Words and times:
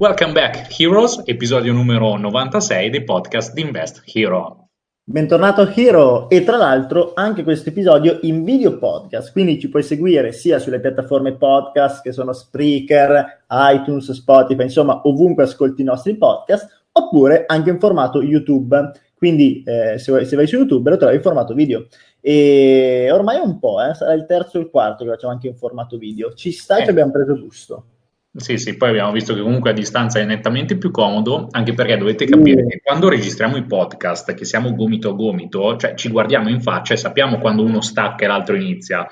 Welcome 0.00 0.32
back 0.32 0.80
Heroes, 0.80 1.20
episodio 1.26 1.74
numero 1.74 2.16
96 2.16 2.88
dei 2.88 3.04
podcast 3.04 3.52
di 3.52 3.60
Invest 3.60 4.02
Hero. 4.06 4.68
Bentornato 5.04 5.70
Hero 5.74 6.30
e 6.30 6.42
tra 6.42 6.56
l'altro 6.56 7.12
anche 7.12 7.42
questo 7.42 7.68
episodio 7.68 8.18
in 8.22 8.42
video 8.42 8.78
podcast, 8.78 9.30
quindi 9.30 9.60
ci 9.60 9.68
puoi 9.68 9.82
seguire 9.82 10.32
sia 10.32 10.58
sulle 10.58 10.80
piattaforme 10.80 11.36
podcast 11.36 12.00
che 12.00 12.12
sono 12.12 12.32
Spreaker, 12.32 13.42
iTunes, 13.50 14.10
Spotify, 14.12 14.62
insomma 14.62 15.02
ovunque 15.04 15.42
ascolti 15.42 15.82
i 15.82 15.84
nostri 15.84 16.16
podcast, 16.16 16.86
oppure 16.92 17.44
anche 17.46 17.68
in 17.68 17.78
formato 17.78 18.22
YouTube. 18.22 18.92
Quindi 19.14 19.62
eh, 19.66 19.98
se, 19.98 20.12
vai, 20.12 20.24
se, 20.24 20.34
vai, 20.34 20.46
su 20.46 20.56
YouTube 20.56 20.88
lo 20.88 20.96
trovi 20.96 21.16
in 21.16 21.20
formato 21.20 21.52
video. 21.52 21.88
E 22.22 23.10
ormai 23.12 23.36
è 23.36 23.40
un 23.40 23.58
po', 23.58 23.82
eh, 23.82 23.92
sarà 23.92 24.14
il 24.14 24.24
terzo 24.24 24.56
o 24.56 24.62
il 24.62 24.70
quarto 24.70 25.04
che 25.04 25.10
facciamo 25.10 25.34
anche 25.34 25.48
in 25.48 25.56
formato 25.56 25.98
video. 25.98 26.32
Ci 26.32 26.52
sta 26.52 26.78
eh. 26.78 26.84
ci 26.84 26.88
abbiamo 26.88 27.12
preso 27.12 27.38
gusto. 27.38 27.84
Sì, 28.32 28.58
sì, 28.58 28.76
poi 28.76 28.90
abbiamo 28.90 29.10
visto 29.10 29.34
che 29.34 29.40
comunque 29.40 29.70
a 29.70 29.72
distanza 29.72 30.20
è 30.20 30.24
nettamente 30.24 30.78
più 30.78 30.92
comodo, 30.92 31.48
anche 31.50 31.74
perché 31.74 31.96
dovete 31.96 32.26
capire 32.26 32.62
mm. 32.62 32.68
che 32.68 32.80
quando 32.80 33.08
registriamo 33.08 33.56
i 33.56 33.66
podcast, 33.66 34.34
che 34.34 34.44
siamo 34.44 34.72
gomito 34.72 35.10
a 35.10 35.14
gomito, 35.14 35.76
cioè 35.76 35.94
ci 35.94 36.08
guardiamo 36.08 36.48
in 36.48 36.60
faccia 36.60 36.94
e 36.94 36.96
sappiamo 36.96 37.38
quando 37.38 37.64
uno 37.64 37.80
stacca 37.80 38.24
e 38.24 38.28
l'altro 38.28 38.54
inizia. 38.54 39.04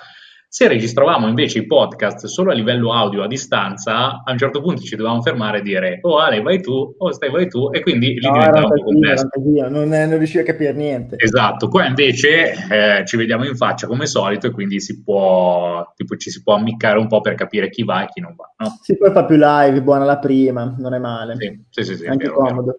Se 0.50 0.66
registravamo 0.66 1.28
invece 1.28 1.58
i 1.58 1.66
podcast 1.66 2.24
solo 2.24 2.52
a 2.52 2.54
livello 2.54 2.94
audio 2.94 3.22
a 3.22 3.26
distanza, 3.26 4.22
a 4.24 4.32
un 4.32 4.38
certo 4.38 4.62
punto 4.62 4.80
ci 4.80 4.96
dovevamo 4.96 5.20
fermare 5.20 5.58
e 5.58 5.60
dire 5.62 5.98
oh 6.00 6.16
Ale 6.16 6.40
vai 6.40 6.62
tu, 6.62 6.94
oh 6.96 7.12
stai 7.12 7.30
vai 7.30 7.48
tu 7.48 7.68
e 7.70 7.82
quindi 7.82 8.14
lì 8.14 8.26
no, 8.26 8.32
diventava 8.32 8.66
un 8.66 8.72
po' 8.72 8.82
complesso. 8.82 9.28
Non, 9.68 9.88
non 9.90 10.16
riuscivo 10.16 10.42
a 10.42 10.46
capire 10.46 10.72
niente. 10.72 11.16
Esatto, 11.18 11.68
qua 11.68 11.84
invece 11.84 12.52
eh, 12.70 13.04
ci 13.04 13.18
vediamo 13.18 13.44
in 13.44 13.56
faccia 13.56 13.86
come 13.86 14.06
solito 14.06 14.46
e 14.46 14.50
quindi 14.50 14.80
si 14.80 15.02
può, 15.02 15.92
tipo, 15.94 16.16
ci 16.16 16.30
si 16.30 16.42
può 16.42 16.54
ammiccare 16.54 16.98
un 16.98 17.08
po' 17.08 17.20
per 17.20 17.34
capire 17.34 17.68
chi 17.68 17.84
va 17.84 18.05
e 18.05 18.06
chi 18.06 18.20
non 18.22 18.34
va. 18.34 18.50
No? 18.56 18.78
Si 18.80 18.96
poi 18.96 19.12
fa 19.12 19.27
più 19.27 19.36
live, 19.38 19.83
buona 19.83 20.06
la 20.06 20.18
prima, 20.18 20.74
non 20.78 20.94
è 20.94 20.98
male. 20.98 21.36
Sì, 21.36 21.62
sì, 21.68 21.84
sì, 21.84 21.96
sì 21.96 22.06
Anche 22.06 22.24
vero, 22.24 22.38
comodo. 22.38 22.78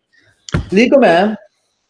Vero. 0.51 0.65
Lì 0.69 0.87
com'è? 0.87 1.33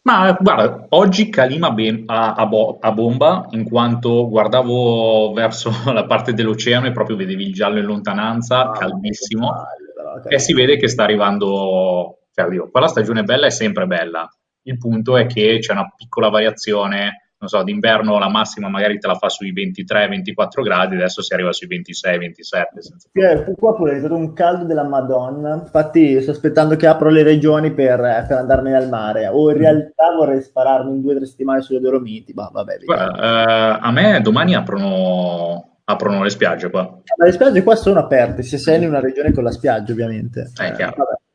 Ma 0.10 0.36
guarda, 0.40 0.88
oggi 0.90 1.30
calima 1.30 1.70
ben, 1.70 2.06
a, 2.08 2.34
a, 2.34 2.48
bo- 2.48 2.80
a, 2.82 2.92
bomba, 2.92 3.46
in 3.52 3.64
quanto 3.64 4.28
guardavo 4.28 5.32
verso 5.34 5.70
la 5.94 6.08
parte 6.08 6.34
dell'oceano 6.34 6.88
e 6.88 6.92
proprio 6.92 7.16
vedevi 7.16 7.44
il 7.44 7.54
giallo 7.54 7.78
in 7.78 7.86
lontananza, 7.86 8.72
ah, 8.72 8.72
caldissimo, 8.72 9.52
bello, 9.52 10.28
e 10.28 10.40
si 10.40 10.54
vede 10.54 10.78
che 10.78 10.88
sta 10.88 11.04
arrivando, 11.04 12.22
cioè, 12.34 12.48
oddio, 12.48 12.72
qua 12.72 12.80
la 12.80 12.88
stagione 12.88 13.22
bella 13.22 13.46
è 13.46 13.52
sempre 13.52 13.86
bella, 13.86 14.28
il 14.64 14.80
punto 14.80 15.16
è 15.16 15.28
che 15.28 15.60
c'è 15.60 15.74
una 15.74 15.94
piccola 15.96 16.30
variazione 16.30 17.29
non 17.40 17.48
so, 17.48 17.64
d'inverno 17.64 18.20
la 18.20 18.30
massima 18.30 18.68
magari 18.68 19.00
te 19.00 19.08
la 19.08 19.16
fa 19.16 19.30
sui 19.30 19.54
23-24 19.54 20.62
gradi, 20.62 20.96
adesso 20.96 21.22
si 21.22 21.34
arriva 21.34 21.54
sui 21.54 21.68
26-27. 21.68 23.12
Eh, 23.14 23.56
qua 23.58 23.76
pure 23.76 23.96
è 23.96 24.00
stato 24.00 24.16
un 24.16 24.34
caldo 24.34 24.66
della 24.66 24.84
Madonna, 24.84 25.54
infatti 25.54 26.22
sto 26.22 26.32
aspettando 26.32 26.76
che 26.76 26.86
apro 26.86 27.10
le 27.10 27.24
regioni 27.24 27.72
per, 27.72 27.98
per 28.28 28.38
andarmene 28.38 28.76
al 28.76 28.90
mare, 28.90 29.28
o 29.28 29.50
in 29.52 29.58
mm. 29.58 29.60
realtà 29.60 30.14
vorrei 30.16 30.42
spararmi 30.42 30.92
in 30.92 31.02
due 31.02 31.14
o 31.14 31.16
tre 31.18 31.26
settimane 31.26 31.62
sulle 31.62 31.80
Dolomiti, 31.80 32.34
ma 32.34 32.50
vabbè. 32.52 32.78
Guarda, 32.84 33.78
eh, 33.78 33.80
a 33.82 33.92
me 33.92 34.20
domani 34.20 34.56
aprono, 34.56 35.78
aprono 35.86 36.22
le 36.22 36.30
spiagge 36.30 36.70
qua. 36.70 36.82
Ma 36.82 37.26
le 37.26 37.32
spiagge 37.32 37.64
qua 37.64 37.76
sono 37.76 38.00
aperte, 38.00 38.44
se 38.44 38.58
sei 38.58 38.84
in 38.84 38.90
una 38.90 39.00
regione 39.00 39.32
con 39.32 39.46
la 39.46 39.52
spiaggia 39.52 39.94
ovviamente. 39.94 40.52
Eh, 40.62 40.72
chiaro. 40.74 40.96
Vabbè. 40.98 41.28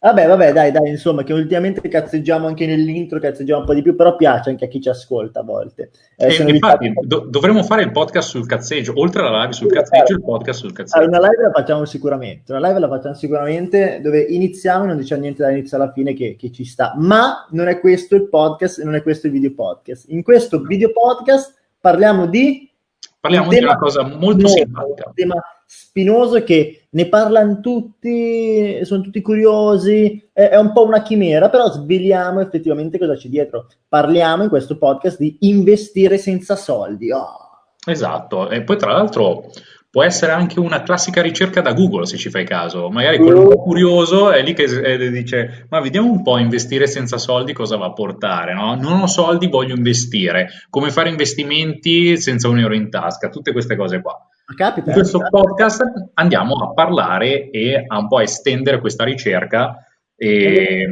Vabbè, 0.00 0.28
vabbè, 0.28 0.52
dai, 0.52 0.70
dai, 0.70 0.90
insomma, 0.90 1.24
che 1.24 1.32
ultimamente 1.32 1.88
cazzeggiamo 1.88 2.46
anche 2.46 2.66
nell'intro, 2.66 3.18
cazzeggiamo 3.18 3.60
un 3.60 3.66
po' 3.66 3.74
di 3.74 3.82
più, 3.82 3.96
però 3.96 4.14
piace 4.14 4.48
anche 4.48 4.66
a 4.66 4.68
chi 4.68 4.80
ci 4.80 4.88
ascolta 4.88 5.40
a 5.40 5.42
volte. 5.42 5.90
Eh, 6.16 6.26
infatti, 6.26 6.50
invitati... 6.50 6.92
do- 7.00 7.26
dovremmo 7.28 7.64
fare 7.64 7.82
il 7.82 7.90
podcast 7.90 8.28
sul 8.28 8.46
cazzeggio, 8.46 8.92
oltre 8.94 9.22
alla 9.22 9.40
live 9.40 9.54
sul 9.54 9.72
cazzeggio, 9.72 10.12
il 10.12 10.22
podcast 10.22 10.60
sul 10.60 10.72
cazzeggio. 10.72 11.04
Allora, 11.04 11.18
una 11.18 11.28
live 11.28 11.42
la 11.42 11.50
facciamo 11.50 11.84
sicuramente, 11.84 12.52
una 12.52 12.68
live 12.68 12.78
la 12.78 12.88
facciamo 12.88 13.14
sicuramente, 13.14 14.00
dove 14.00 14.20
iniziamo 14.20 14.84
e 14.84 14.86
non 14.86 14.98
diciamo 14.98 15.22
niente 15.22 15.42
dall'inizio 15.42 15.76
alla 15.76 15.90
fine 15.90 16.14
che, 16.14 16.36
che 16.38 16.52
ci 16.52 16.64
sta, 16.64 16.94
ma 16.96 17.48
non 17.50 17.66
è 17.66 17.80
questo 17.80 18.14
il 18.14 18.28
podcast, 18.28 18.80
non 18.84 18.94
è 18.94 19.02
questo 19.02 19.26
il 19.26 19.32
video 19.32 19.52
podcast. 19.52 20.04
In 20.10 20.22
questo 20.22 20.60
video 20.60 20.92
podcast 20.92 21.54
parliamo 21.80 22.26
di... 22.26 22.70
Parliamo 23.18 23.48
di 23.48 23.58
una 23.58 23.76
cosa 23.76 24.04
molto 24.04 24.46
simpatica. 24.46 25.10
Tema 25.12 25.42
spinoso 25.70 26.42
che 26.44 26.86
ne 26.90 27.08
parlano 27.08 27.60
tutti, 27.60 28.82
sono 28.84 29.02
tutti 29.02 29.20
curiosi, 29.20 30.30
è, 30.32 30.48
è, 30.48 30.56
un 30.56 30.72
po' 30.72 30.86
una 30.86 31.02
chimera, 31.02 31.50
però 31.50 31.70
sveliamo 31.70 32.40
effettivamente 32.40 32.98
cosa 32.98 33.14
c'è 33.14 33.28
dietro. 33.28 33.66
Parliamo 33.86 34.44
in 34.44 34.48
questo 34.48 34.78
podcast 34.78 35.18
di 35.18 35.36
investire 35.40 36.16
senza 36.16 36.56
soldi. 36.56 37.12
Oh. 37.12 37.74
Esatto, 37.86 38.48
e 38.48 38.62
poi 38.62 38.78
tra 38.78 38.92
l'altro 38.92 39.50
può 39.90 40.02
essere 40.02 40.32
anche 40.32 40.60
una 40.60 40.82
classica 40.82 41.22
ricerca 41.22 41.60
da 41.60 41.72
Google 41.72 42.06
se 42.06 42.16
ci 42.16 42.30
fai 42.30 42.46
caso. 42.46 42.88
Magari 42.88 43.18
quello 43.18 43.48
uh. 43.48 43.62
curioso 43.62 44.30
è 44.30 44.42
lì 44.42 44.54
che 44.54 45.10
dice: 45.10 45.66
Ma 45.68 45.80
vediamo 45.80 46.10
un 46.10 46.22
po' 46.22 46.38
investire 46.38 46.86
senza 46.86 47.18
soldi 47.18 47.52
cosa 47.52 47.76
va 47.76 47.86
a 47.86 47.92
portare. 47.92 48.54
No? 48.54 48.74
Non 48.74 49.00
ho 49.00 49.06
soldi, 49.06 49.48
voglio 49.48 49.74
investire. 49.74 50.48
Come 50.70 50.90
fare 50.90 51.10
investimenti 51.10 52.16
senza 52.16 52.48
un 52.48 52.58
euro 52.58 52.74
in 52.74 52.88
tasca, 52.88 53.28
tutte 53.28 53.52
queste 53.52 53.76
cose 53.76 54.00
qua. 54.00 54.27
Capita, 54.56 54.90
in 54.90 54.96
questo 54.96 55.18
capita. 55.18 55.38
podcast 55.38 55.82
andiamo 56.14 56.54
a 56.54 56.72
parlare 56.72 57.50
e 57.50 57.84
a 57.86 57.98
un 57.98 58.08
po' 58.08 58.20
estendere 58.20 58.80
questa 58.80 59.04
ricerca 59.04 59.84
e 60.16 60.88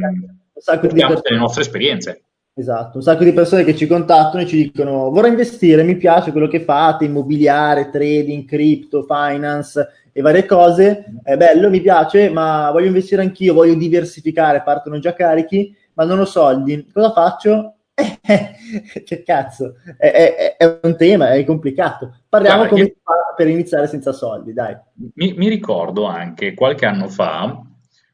portiamo 0.63 1.19
le 1.23 1.37
nostre 1.37 1.61
esperienze. 1.61 2.21
Esatto, 2.53 2.97
un 2.97 3.03
sacco 3.03 3.23
di 3.23 3.33
persone 3.33 3.63
che 3.63 3.75
ci 3.75 3.87
contattano 3.87 4.43
e 4.43 4.47
ci 4.47 4.57
dicono 4.57 5.09
vorrei 5.09 5.31
investire, 5.31 5.83
mi 5.83 5.95
piace 5.95 6.31
quello 6.31 6.47
che 6.47 6.61
fate, 6.61 7.05
immobiliare, 7.05 7.89
trading, 7.89 8.45
crypto, 8.45 9.03
finance 9.03 9.87
e 10.11 10.21
varie 10.21 10.45
cose, 10.45 11.05
è 11.23 11.35
bello, 11.35 11.69
mi 11.69 11.81
piace, 11.81 12.29
ma 12.29 12.69
voglio 12.71 12.87
investire 12.87 13.21
anch'io, 13.21 13.53
voglio 13.53 13.75
diversificare, 13.75 14.63
partono 14.63 14.99
già 14.99 15.13
carichi, 15.13 15.75
ma 15.93 16.03
non 16.03 16.19
ho 16.19 16.25
soldi, 16.25 16.87
cosa 16.91 17.11
faccio? 17.11 17.73
che 17.97 19.23
cazzo, 19.23 19.75
è, 19.97 20.11
è, 20.11 20.57
è, 20.57 20.79
un 20.83 20.95
tema, 20.95 21.33
è 21.33 21.43
complicato. 21.43 22.19
Parliamo 22.29 22.67
Guarda, 22.67 22.75
come 22.75 22.87
io... 22.87 22.95
per 23.37 23.47
iniziare 23.47 23.85
senza 23.85 24.11
soldi, 24.11 24.51
dai. 24.51 24.75
Mi, 25.13 25.33
mi, 25.33 25.47
ricordo 25.47 26.05
anche 26.05 26.55
qualche 26.55 26.87
anno 26.87 27.07
fa 27.07 27.61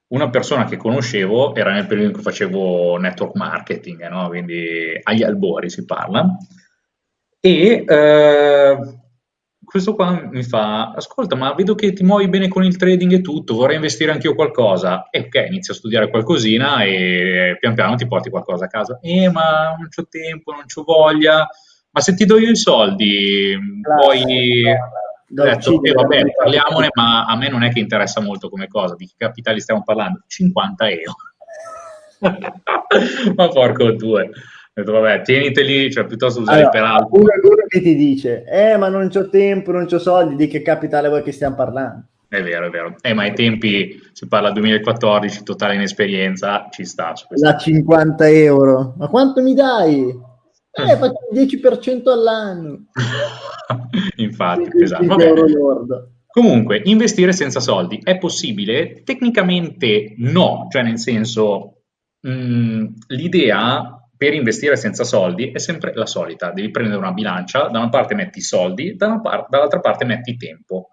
una 0.08 0.30
persona 0.30 0.66
che 0.66 0.76
conoscevo, 0.76 1.56
era 1.56 1.72
nel 1.72 1.88
periodo 1.88 2.10
in 2.10 2.14
cui 2.14 2.22
facevo 2.22 2.98
network 2.98 3.36
marketing, 3.36 4.08
no? 4.10 4.28
quindi 4.28 5.00
agli 5.02 5.24
albori 5.24 5.70
si 5.70 5.86
parla, 5.86 6.28
e 7.40 7.84
eh, 7.88 8.78
questo 9.64 9.96
qua 9.96 10.28
mi 10.30 10.44
fa, 10.44 10.92
ascolta, 10.92 11.36
ma 11.36 11.54
vedo 11.54 11.74
che 11.74 11.94
ti 11.94 12.04
muovi 12.04 12.28
bene 12.30 12.48
con 12.48 12.64
il 12.64 12.78
trading 12.78 13.14
e 13.14 13.22
tutto, 13.22 13.56
vorrei 13.56 13.78
investire 13.78 14.12
anch'io 14.12 14.36
qualcosa. 14.36 15.10
E 15.10 15.22
ok, 15.22 15.46
inizio 15.48 15.74
a 15.74 15.78
studiare 15.78 16.10
qualcosina 16.10 16.84
e 16.84 17.58
pian 17.60 17.74
piano 17.74 17.96
ti 17.96 18.08
porti 18.08 18.30
qualcosa 18.30 18.66
a 18.66 18.68
casa. 18.68 19.00
Eh, 19.02 19.32
ma 19.32 19.74
non 19.78 19.88
c'ho 19.90 20.08
tempo, 20.08 20.52
non 20.52 20.66
c'ho 20.66 20.84
voglia. 20.84 21.48
Ma 21.90 22.02
se 22.02 22.14
ti 22.14 22.26
do 22.26 22.38
io 22.38 22.52
i 22.52 22.56
soldi, 22.56 23.58
poi... 23.82 24.64
Ho 24.68 25.02
detto, 25.34 25.82
eh, 25.84 25.92
vabbè, 25.92 26.24
parliamone, 26.36 26.90
ma 26.94 27.26
a 27.26 27.36
me 27.36 27.50
non 27.50 27.64
è 27.64 27.72
che 27.72 27.80
interessa 27.80 28.22
molto 28.22 28.50
come 28.50 28.68
cosa. 28.68 28.96
Di 28.96 29.06
che 29.08 29.14
capitali 29.18 29.60
stiamo 29.60 29.84
parlando? 29.84 30.24
50 30.28 30.90
euro. 30.90 31.16
ma 33.36 33.48
porco 33.50 33.92
due 33.92 34.30
detto, 34.74 34.92
vabbè, 34.92 35.22
tieniteli, 35.22 35.92
cioè 35.92 36.06
piuttosto 36.06 36.42
usare 36.42 36.58
allora, 36.58 36.72
per 36.72 36.84
altro. 36.84 37.20
Uno, 37.20 37.32
uno 37.44 37.66
che 37.68 37.82
ti 37.82 37.96
dice, 37.96 38.44
eh, 38.46 38.78
ma 38.78 38.88
non 38.88 39.10
c'ho 39.10 39.30
tempo, 39.30 39.72
non 39.72 39.86
c'ho 39.86 40.00
soldi, 40.00 40.36
di 40.36 40.48
che 40.48 40.62
capitale 40.62 41.10
vuoi 41.10 41.22
che 41.22 41.32
stiamo 41.32 41.56
parlando? 41.56 42.08
È 42.28 42.42
vero, 42.42 42.66
è 42.66 42.70
vero. 42.72 42.96
Eh, 43.02 43.14
ma 43.14 43.24
ai 43.24 43.34
tempi 43.34 44.02
si 44.12 44.28
parla 44.28 44.50
2014, 44.50 45.44
totale 45.44 45.76
inesperienza, 45.76 46.68
ci 46.72 46.84
sta. 46.84 47.14
La 47.36 47.56
50 47.56 48.28
euro. 48.30 48.96
Ma 48.98 49.08
quanto 49.08 49.44
mi 49.44 49.54
dai? 49.54 50.10
Eh, 50.72 50.98
faccio 50.98 51.28
il 51.32 51.46
10% 51.46 52.10
all'anno. 52.10 52.86
Infatti, 54.18 54.82
esatto. 54.82 56.12
Comunque, 56.28 56.82
investire 56.86 57.32
senza 57.32 57.60
soldi 57.60 58.00
è 58.02 58.18
possibile? 58.18 59.04
Tecnicamente 59.04 60.16
no, 60.18 60.68
cioè 60.72 60.82
nel 60.82 60.98
senso, 60.98 61.84
mh, 62.22 62.32
mm, 62.32 62.86
l'idea 63.10 64.04
per 64.18 64.34
investire 64.34 64.76
senza 64.76 65.04
soldi 65.04 65.52
è 65.52 65.60
sempre 65.60 65.94
la 65.94 66.06
solita, 66.06 66.52
devi 66.52 66.72
prendere 66.72 66.98
una 66.98 67.12
bilancia, 67.12 67.68
da 67.68 67.80
una 67.80 67.90
parte 67.90 68.16
metti 68.16 68.40
i 68.40 68.42
soldi, 68.42 68.96
da 68.96 69.20
par- 69.20 69.48
dall'altra 69.50 69.80
parte 69.80 70.06
metti 70.06 70.38
tempo 70.38 70.90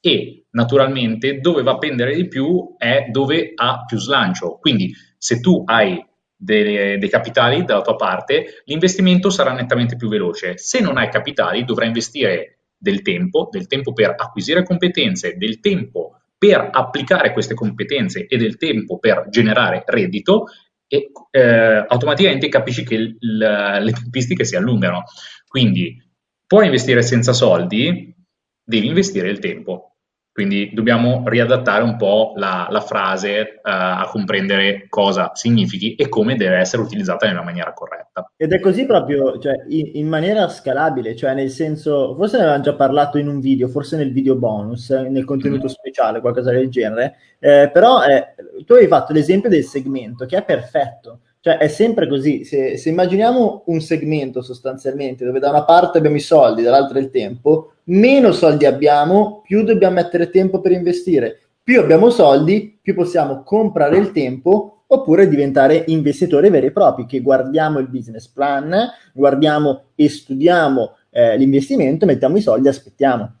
e 0.00 0.46
naturalmente 0.52 1.40
dove 1.40 1.62
va 1.62 1.72
a 1.72 1.78
pendere 1.78 2.14
di 2.14 2.28
più 2.28 2.76
è 2.78 3.08
dove 3.10 3.52
ha 3.54 3.84
più 3.84 3.98
slancio. 3.98 4.58
Quindi 4.58 4.92
se 5.16 5.40
tu 5.40 5.62
hai 5.66 6.02
dei, 6.38 6.98
dei 6.98 7.08
capitali 7.08 7.64
dalla 7.64 7.82
tua 7.82 7.96
parte, 7.96 8.62
l'investimento 8.64 9.28
sarà 9.28 9.52
nettamente 9.52 9.96
più 9.96 10.08
veloce. 10.08 10.56
Se 10.56 10.80
non 10.80 10.96
hai 10.96 11.10
capitali, 11.10 11.64
dovrai 11.64 11.88
investire 11.88 12.60
del 12.78 13.02
tempo, 13.02 13.48
del 13.50 13.66
tempo 13.66 13.92
per 13.92 14.14
acquisire 14.16 14.62
competenze, 14.62 15.36
del 15.36 15.58
tempo 15.58 16.20
per 16.38 16.68
applicare 16.70 17.32
queste 17.32 17.54
competenze 17.54 18.26
e 18.26 18.36
del 18.36 18.56
tempo 18.56 19.00
per 19.00 19.26
generare 19.28 19.82
reddito 19.84 20.44
e 20.86 21.10
eh, 21.32 21.84
automaticamente 21.88 22.48
capisci 22.48 22.84
che 22.84 22.94
il, 22.94 23.16
le 23.18 23.92
tempistiche 23.92 24.44
si 24.44 24.54
allungano. 24.54 25.02
Quindi 25.46 26.00
puoi 26.46 26.66
investire 26.66 27.02
senza 27.02 27.32
soldi, 27.32 28.14
devi 28.62 28.86
investire 28.86 29.28
il 29.28 29.40
tempo. 29.40 29.96
Quindi 30.38 30.70
dobbiamo 30.72 31.24
riadattare 31.26 31.82
un 31.82 31.96
po' 31.96 32.32
la, 32.36 32.68
la 32.70 32.80
frase 32.80 33.54
uh, 33.56 33.60
a 33.64 34.08
comprendere 34.08 34.86
cosa 34.88 35.32
significhi 35.34 35.96
e 35.96 36.08
come 36.08 36.36
deve 36.36 36.58
essere 36.58 36.80
utilizzata 36.80 37.26
nella 37.26 37.42
maniera 37.42 37.72
corretta. 37.72 38.30
Ed 38.36 38.52
è 38.52 38.60
così 38.60 38.86
proprio, 38.86 39.40
cioè, 39.40 39.54
in, 39.66 39.90
in, 39.94 40.06
maniera 40.06 40.48
scalabile, 40.48 41.16
cioè 41.16 41.34
nel 41.34 41.50
senso, 41.50 42.14
forse 42.14 42.36
ne 42.36 42.42
avevamo 42.44 42.62
già 42.62 42.74
parlato 42.74 43.18
in 43.18 43.26
un 43.26 43.40
video, 43.40 43.66
forse 43.66 43.96
nel 43.96 44.12
video 44.12 44.36
bonus, 44.36 44.90
nel 44.90 45.24
contenuto 45.24 45.64
mm. 45.64 45.70
speciale, 45.70 46.20
qualcosa 46.20 46.52
del 46.52 46.70
genere, 46.70 47.16
eh, 47.40 47.68
però 47.72 48.04
eh, 48.04 48.36
tu 48.64 48.74
hai 48.74 48.86
fatto 48.86 49.12
l'esempio 49.12 49.48
del 49.48 49.64
segmento 49.64 50.24
che 50.24 50.36
è 50.36 50.44
perfetto. 50.44 51.22
Cioè 51.40 51.58
è 51.58 51.68
sempre 51.68 52.08
così, 52.08 52.44
se, 52.44 52.76
se, 52.76 52.88
immaginiamo 52.88 53.62
un 53.66 53.80
segmento 53.80 54.42
sostanzialmente 54.42 55.24
dove 55.24 55.38
da 55.38 55.50
una 55.50 55.64
parte 55.64 55.98
abbiamo 55.98 56.16
i 56.16 56.20
soldi, 56.20 56.62
dall'altra 56.62 56.98
il 56.98 57.10
tempo, 57.10 57.74
meno 57.84 58.32
soldi 58.32 58.66
abbiamo, 58.66 59.42
più 59.44 59.62
dobbiamo 59.62 59.94
mettere 59.94 60.30
tempo 60.30 60.60
per 60.60 60.72
investire. 60.72 61.38
Più 61.62 61.80
abbiamo 61.80 62.10
soldi, 62.10 62.78
più 62.80 62.94
possiamo 62.94 63.42
comprare 63.42 63.98
il 63.98 64.10
tempo 64.12 64.84
oppure 64.86 65.28
diventare 65.28 65.84
investitori 65.88 66.48
veri 66.48 66.66
e 66.66 66.72
propri, 66.72 67.06
che 67.06 67.20
guardiamo 67.20 67.78
il 67.78 67.88
business 67.88 68.26
plan, 68.26 68.74
guardiamo 69.12 69.84
e 69.94 70.08
studiamo 70.08 70.96
eh, 71.10 71.36
l'investimento, 71.36 72.06
mettiamo 72.06 72.36
i 72.36 72.40
soldi 72.40 72.66
e 72.66 72.70
aspettiamo. 72.70 73.34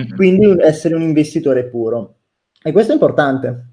Mm-hmm. 0.00 0.16
Quindi 0.16 0.56
essere 0.60 0.94
un 0.94 1.02
investitore 1.02 1.66
puro. 1.66 2.14
E 2.62 2.72
questo 2.72 2.92
è 2.92 2.94
importante. 2.94 3.66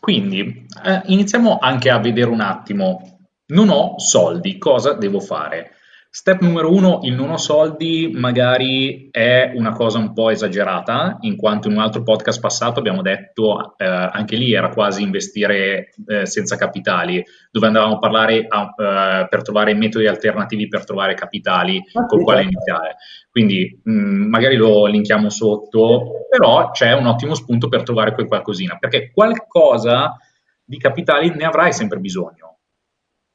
Quindi 0.00 0.66
eh, 0.84 1.02
iniziamo 1.06 1.58
anche 1.60 1.90
a 1.90 1.98
vedere 1.98 2.30
un 2.30 2.40
attimo, 2.40 3.17
non 3.48 3.68
ho 3.70 3.98
soldi, 3.98 4.58
cosa 4.58 4.92
devo 4.94 5.20
fare? 5.20 5.72
Step 6.10 6.40
numero 6.40 6.72
uno, 6.72 7.00
il 7.02 7.14
non 7.14 7.30
ho 7.30 7.36
soldi 7.36 8.10
magari 8.14 9.08
è 9.10 9.52
una 9.54 9.72
cosa 9.72 9.98
un 9.98 10.14
po' 10.14 10.30
esagerata, 10.30 11.18
in 11.20 11.36
quanto 11.36 11.68
in 11.68 11.74
un 11.74 11.80
altro 11.80 12.02
podcast 12.02 12.40
passato 12.40 12.78
abbiamo 12.78 13.02
detto, 13.02 13.76
eh, 13.76 13.84
anche 13.84 14.36
lì 14.36 14.54
era 14.54 14.70
quasi 14.70 15.02
investire 15.02 15.90
eh, 16.06 16.24
senza 16.24 16.56
capitali, 16.56 17.22
dove 17.50 17.66
andavamo 17.66 17.96
a 17.96 17.98
parlare 17.98 18.46
a, 18.48 18.74
eh, 18.74 19.28
per 19.28 19.42
trovare 19.42 19.74
metodi 19.74 20.06
alternativi 20.06 20.66
per 20.66 20.86
trovare 20.86 21.12
capitali 21.12 21.76
ah, 21.92 22.06
con 22.06 22.22
quale 22.22 22.42
certo. 22.42 22.56
iniziare. 22.56 22.96
Quindi 23.30 23.80
mh, 23.84 23.92
mm, 23.92 24.28
magari 24.28 24.56
lo 24.56 24.86
linkiamo 24.86 25.28
sotto, 25.28 26.26
però 26.28 26.70
c'è 26.70 26.94
un 26.94 27.06
ottimo 27.06 27.34
spunto 27.34 27.68
per 27.68 27.82
trovare 27.82 28.14
quel 28.14 28.28
qualcosina, 28.28 28.78
perché 28.78 29.10
qualcosa 29.12 30.16
di 30.64 30.78
capitali 30.78 31.34
ne 31.34 31.44
avrai 31.44 31.72
sempre 31.72 31.98
bisogno. 31.98 32.47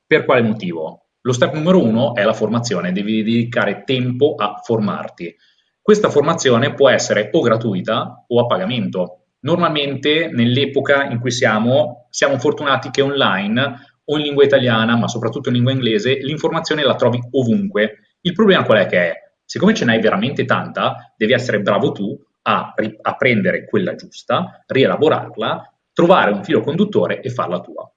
Per 0.05 0.25
quale 0.25 0.41
motivo? 0.41 1.07
Lo 1.21 1.31
step 1.31 1.53
numero 1.53 1.81
uno 1.81 2.15
è 2.15 2.23
la 2.23 2.33
formazione, 2.33 2.91
devi 2.91 3.23
dedicare 3.23 3.83
tempo 3.85 4.35
a 4.35 4.59
formarti. 4.61 5.33
Questa 5.81 6.09
formazione 6.09 6.73
può 6.73 6.89
essere 6.89 7.29
o 7.31 7.41
gratuita 7.41 8.25
o 8.27 8.39
a 8.39 8.45
pagamento. 8.45 9.25
Normalmente 9.41 10.29
nell'epoca 10.31 11.05
in 11.05 11.19
cui 11.19 11.31
siamo, 11.31 12.07
siamo 12.09 12.37
fortunati 12.37 12.89
che 12.89 13.01
online 13.01 13.75
o 14.05 14.17
in 14.17 14.23
lingua 14.23 14.43
italiana, 14.43 14.95
ma 14.97 15.07
soprattutto 15.07 15.49
in 15.49 15.55
lingua 15.55 15.71
inglese, 15.71 16.15
l'informazione 16.15 16.83
la 16.83 16.95
trovi 16.95 17.19
ovunque. 17.31 18.17
Il 18.21 18.33
problema 18.33 18.63
qual 18.63 18.79
è 18.79 18.85
che 18.85 18.97
è? 18.97 19.13
Siccome 19.45 19.73
ce 19.73 19.85
n'hai 19.85 20.01
veramente 20.01 20.45
tanta, 20.45 21.13
devi 21.15 21.33
essere 21.33 21.61
bravo 21.61 21.91
tu 21.91 22.17
a, 22.43 22.73
a 23.01 23.15
prendere 23.15 23.65
quella 23.65 23.95
giusta, 23.95 24.63
rielaborarla, 24.65 25.73
trovare 25.93 26.31
un 26.31 26.43
filo 26.43 26.61
conduttore 26.61 27.21
e 27.21 27.29
farla 27.29 27.59
tua. 27.59 27.92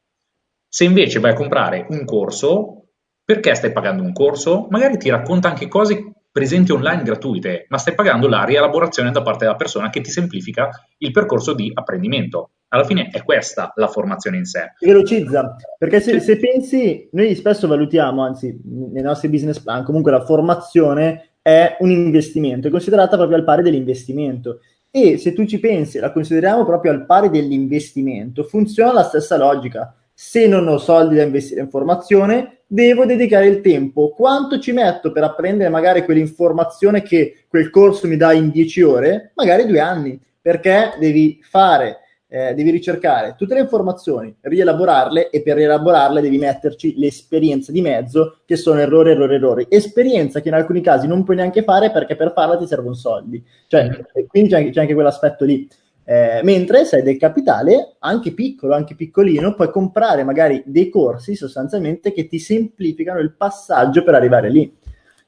Se 0.76 0.84
invece 0.84 1.20
vai 1.20 1.31
a 1.31 1.34
comprare 1.34 1.87
un 1.88 2.05
corso, 2.05 2.88
perché 3.25 3.55
stai 3.55 3.73
pagando 3.73 4.02
un 4.02 4.12
corso? 4.12 4.67
Magari 4.69 4.99
ti 4.99 5.08
racconta 5.08 5.49
anche 5.49 5.69
cose 5.69 6.12
presenti 6.31 6.70
online 6.70 7.02
gratuite, 7.02 7.64
ma 7.70 7.78
stai 7.78 7.94
pagando 7.94 8.28
la 8.28 8.44
rielaborazione 8.44 9.11
da 9.11 9.23
parte 9.23 9.46
della 9.46 9.56
persona 9.56 9.88
che 9.88 10.02
ti 10.02 10.11
semplifica 10.11 10.69
il 10.99 11.12
percorso 11.12 11.55
di 11.55 11.70
apprendimento. 11.73 12.50
Alla 12.69 12.84
fine 12.84 13.08
è 13.11 13.23
questa 13.23 13.73
la 13.76 13.87
formazione 13.87 14.37
in 14.37 14.44
sé. 14.44 14.75
Velocizza, 14.78 15.56
perché 15.78 16.02
se, 16.02 16.20
se 16.20 16.37
pensi, 16.37 17.08
noi 17.12 17.34
spesso 17.37 17.67
valutiamo, 17.67 18.23
anzi 18.23 18.61
nei 18.62 19.02
nostri 19.02 19.31
business 19.31 19.61
plan, 19.61 19.82
comunque 19.82 20.11
la 20.11 20.26
formazione 20.26 21.37
è 21.40 21.78
un 21.78 21.90
investimento, 21.90 22.69
è 22.69 22.70
considerata 22.70 23.17
proprio 23.17 23.38
al 23.38 23.44
pari 23.44 23.62
dell'investimento. 23.62 24.61
E 24.90 25.17
se 25.17 25.32
tu 25.32 25.46
ci 25.46 25.58
pensi, 25.58 25.99
la 25.99 26.12
consideriamo 26.12 26.67
proprio 26.67 26.93
al 26.93 27.06
pari 27.06 27.31
dell'investimento, 27.31 28.44
funziona 28.44 28.93
la 28.93 29.05
stessa 29.05 29.38
logica 29.38 29.94
se 30.18 30.46
non 30.46 30.66
ho 30.66 30.78
soldi 30.78 31.16
da 31.16 31.24
investire 31.24 31.60
in 31.60 31.68
formazione, 31.68 32.60
devo 32.66 33.04
dedicare 33.04 33.48
il 33.48 33.60
tempo. 33.60 34.08
Quanto 34.08 34.58
ci 34.58 34.72
metto 34.72 35.12
per 35.12 35.22
apprendere 35.22 35.68
magari 35.68 36.04
quell'informazione 36.06 37.02
che 37.02 37.44
quel 37.46 37.68
corso 37.68 38.06
mi 38.06 38.16
dà 38.16 38.32
in 38.32 38.48
10 38.48 38.80
ore? 38.80 39.32
Magari 39.34 39.66
due 39.66 39.78
anni, 39.78 40.18
perché 40.40 40.94
devi 40.98 41.38
fare, 41.42 41.98
eh, 42.28 42.54
devi 42.54 42.70
ricercare 42.70 43.34
tutte 43.36 43.52
le 43.52 43.60
informazioni, 43.60 44.34
rielaborarle 44.40 45.28
e 45.28 45.42
per 45.42 45.56
rielaborarle 45.56 46.22
devi 46.22 46.38
metterci 46.38 46.94
l'esperienza 46.96 47.70
di 47.70 47.82
mezzo, 47.82 48.38
che 48.46 48.56
sono 48.56 48.80
errori, 48.80 49.10
errori, 49.10 49.34
errori. 49.34 49.66
Esperienza 49.68 50.40
che 50.40 50.48
in 50.48 50.54
alcuni 50.54 50.80
casi 50.80 51.06
non 51.06 51.24
puoi 51.24 51.36
neanche 51.36 51.62
fare 51.62 51.90
perché 51.90 52.16
per 52.16 52.32
farla 52.32 52.56
ti 52.56 52.66
servono 52.66 52.94
soldi. 52.94 53.44
Cioè, 53.66 54.02
quindi 54.28 54.48
c'è 54.48 54.56
anche, 54.56 54.70
c'è 54.70 54.80
anche 54.80 54.94
quell'aspetto 54.94 55.44
lì. 55.44 55.68
Eh, 56.08 56.41
mentre 56.44 56.85
se 56.85 56.97
hai 56.97 57.03
del 57.03 57.17
capitale, 57.17 57.97
anche 57.99 58.32
piccolo, 58.32 58.76
anche 58.76 58.94
piccolino, 58.94 59.55
puoi 59.55 59.73
comprare 59.73 60.23
magari 60.23 60.62
dei 60.64 60.88
corsi 60.88 61.35
sostanzialmente 61.35 62.12
che 62.12 62.29
ti 62.29 62.38
semplificano 62.38 63.19
il 63.19 63.35
passaggio 63.35 64.05
per 64.05 64.14
arrivare 64.14 64.49
lì. 64.49 64.73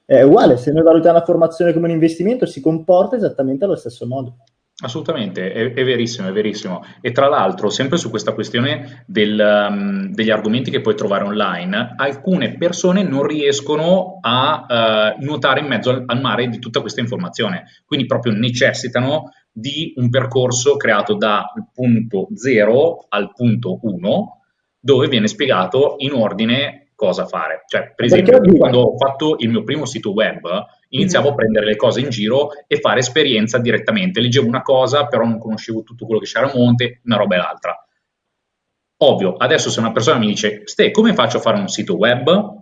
È 0.05 0.21
uguale, 0.21 0.55
se 0.55 0.71
noi 0.71 0.83
valutiamo 0.83 1.17
la 1.17 1.25
formazione 1.25 1.73
come 1.73 1.87
un 1.87 1.93
investimento, 1.93 2.45
si 2.45 2.61
comporta 2.61 3.17
esattamente 3.17 3.65
allo 3.65 3.75
stesso 3.75 4.07
modo. 4.07 4.37
Assolutamente, 4.81 5.51
è, 5.51 5.73
è, 5.73 5.83
verissimo, 5.83 6.29
è 6.29 6.31
verissimo. 6.31 6.85
E 7.01 7.11
tra 7.11 7.27
l'altro, 7.27 7.69
sempre 7.69 7.97
su 7.97 8.09
questa 8.09 8.31
questione 8.31 9.03
del, 9.05 9.67
um, 9.69 10.13
degli 10.13 10.29
argomenti 10.29 10.71
che 10.71 10.79
puoi 10.79 10.95
trovare 10.95 11.25
online, 11.25 11.95
alcune 11.97 12.55
persone 12.55 13.03
non 13.03 13.23
riescono 13.23 14.19
a 14.21 15.15
uh, 15.17 15.21
nuotare 15.21 15.59
in 15.59 15.67
mezzo 15.67 15.89
al, 15.89 16.03
al, 16.05 16.21
mare 16.21 16.47
di 16.47 16.59
tutta 16.59 16.79
questa 16.79 17.01
informazione, 17.01 17.65
quindi 17.85 18.05
proprio 18.05 18.31
necessitano 18.31 19.33
di 19.59 19.93
un 19.97 20.09
percorso 20.09 20.75
creato 20.77 21.15
dal 21.15 21.45
punto 21.73 22.27
0 22.33 23.05
al 23.09 23.31
punto 23.33 23.79
1, 23.81 24.41
dove 24.79 25.07
viene 25.07 25.27
spiegato 25.27 25.95
in 25.97 26.13
ordine 26.13 26.91
cosa 26.95 27.25
fare. 27.25 27.63
Cioè, 27.65 27.93
per 27.95 28.05
esempio, 28.05 28.41
quando 28.57 28.79
ho 28.81 28.97
fatto 28.97 29.35
il 29.39 29.49
mio 29.49 29.63
primo 29.63 29.85
sito 29.85 30.11
web, 30.11 30.47
iniziavo 30.89 31.25
mm-hmm. 31.25 31.33
a 31.33 31.37
prendere 31.37 31.65
le 31.65 31.75
cose 31.75 32.01
in 32.01 32.09
giro 32.09 32.49
e 32.67 32.77
fare 32.79 32.99
esperienza 32.99 33.57
direttamente. 33.57 34.19
Leggevo 34.19 34.47
una 34.47 34.61
cosa, 34.61 35.07
però 35.07 35.23
non 35.23 35.39
conoscevo 35.39 35.83
tutto 35.83 36.05
quello 36.05 36.19
che 36.19 36.27
c'era 36.27 36.51
a 36.51 36.55
monte, 36.55 36.99
una 37.05 37.15
roba 37.15 37.35
e 37.35 37.37
l'altra. 37.37 37.87
Ovvio, 39.01 39.35
adesso 39.37 39.69
se 39.69 39.79
una 39.79 39.93
persona 39.93 40.19
mi 40.19 40.27
dice, 40.27 40.63
Ste, 40.65 40.91
come 40.91 41.13
faccio 41.13 41.37
a 41.37 41.41
fare 41.41 41.57
un 41.57 41.69
sito 41.69 41.95
web? 41.95 42.57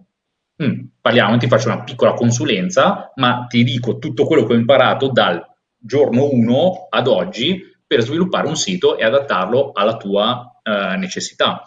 Mm, 0.63 0.85
parliamo, 1.01 1.37
ti 1.37 1.47
faccio 1.47 1.69
una 1.69 1.83
piccola 1.83 2.13
consulenza, 2.13 3.11
ma 3.15 3.45
ti 3.49 3.63
dico 3.63 3.97
tutto 3.97 4.25
quello 4.25 4.45
che 4.45 4.53
ho 4.53 4.57
imparato 4.57 5.09
dal 5.09 5.43
giorno 5.77 6.29
1 6.31 6.87
ad 6.89 7.07
oggi 7.07 7.61
per 7.85 8.01
sviluppare 8.01 8.47
un 8.47 8.57
sito 8.57 8.97
e 8.97 9.05
adattarlo 9.05 9.71
alla 9.73 9.97
tua 9.97 10.59
eh, 10.61 10.97
necessità. 10.97 11.63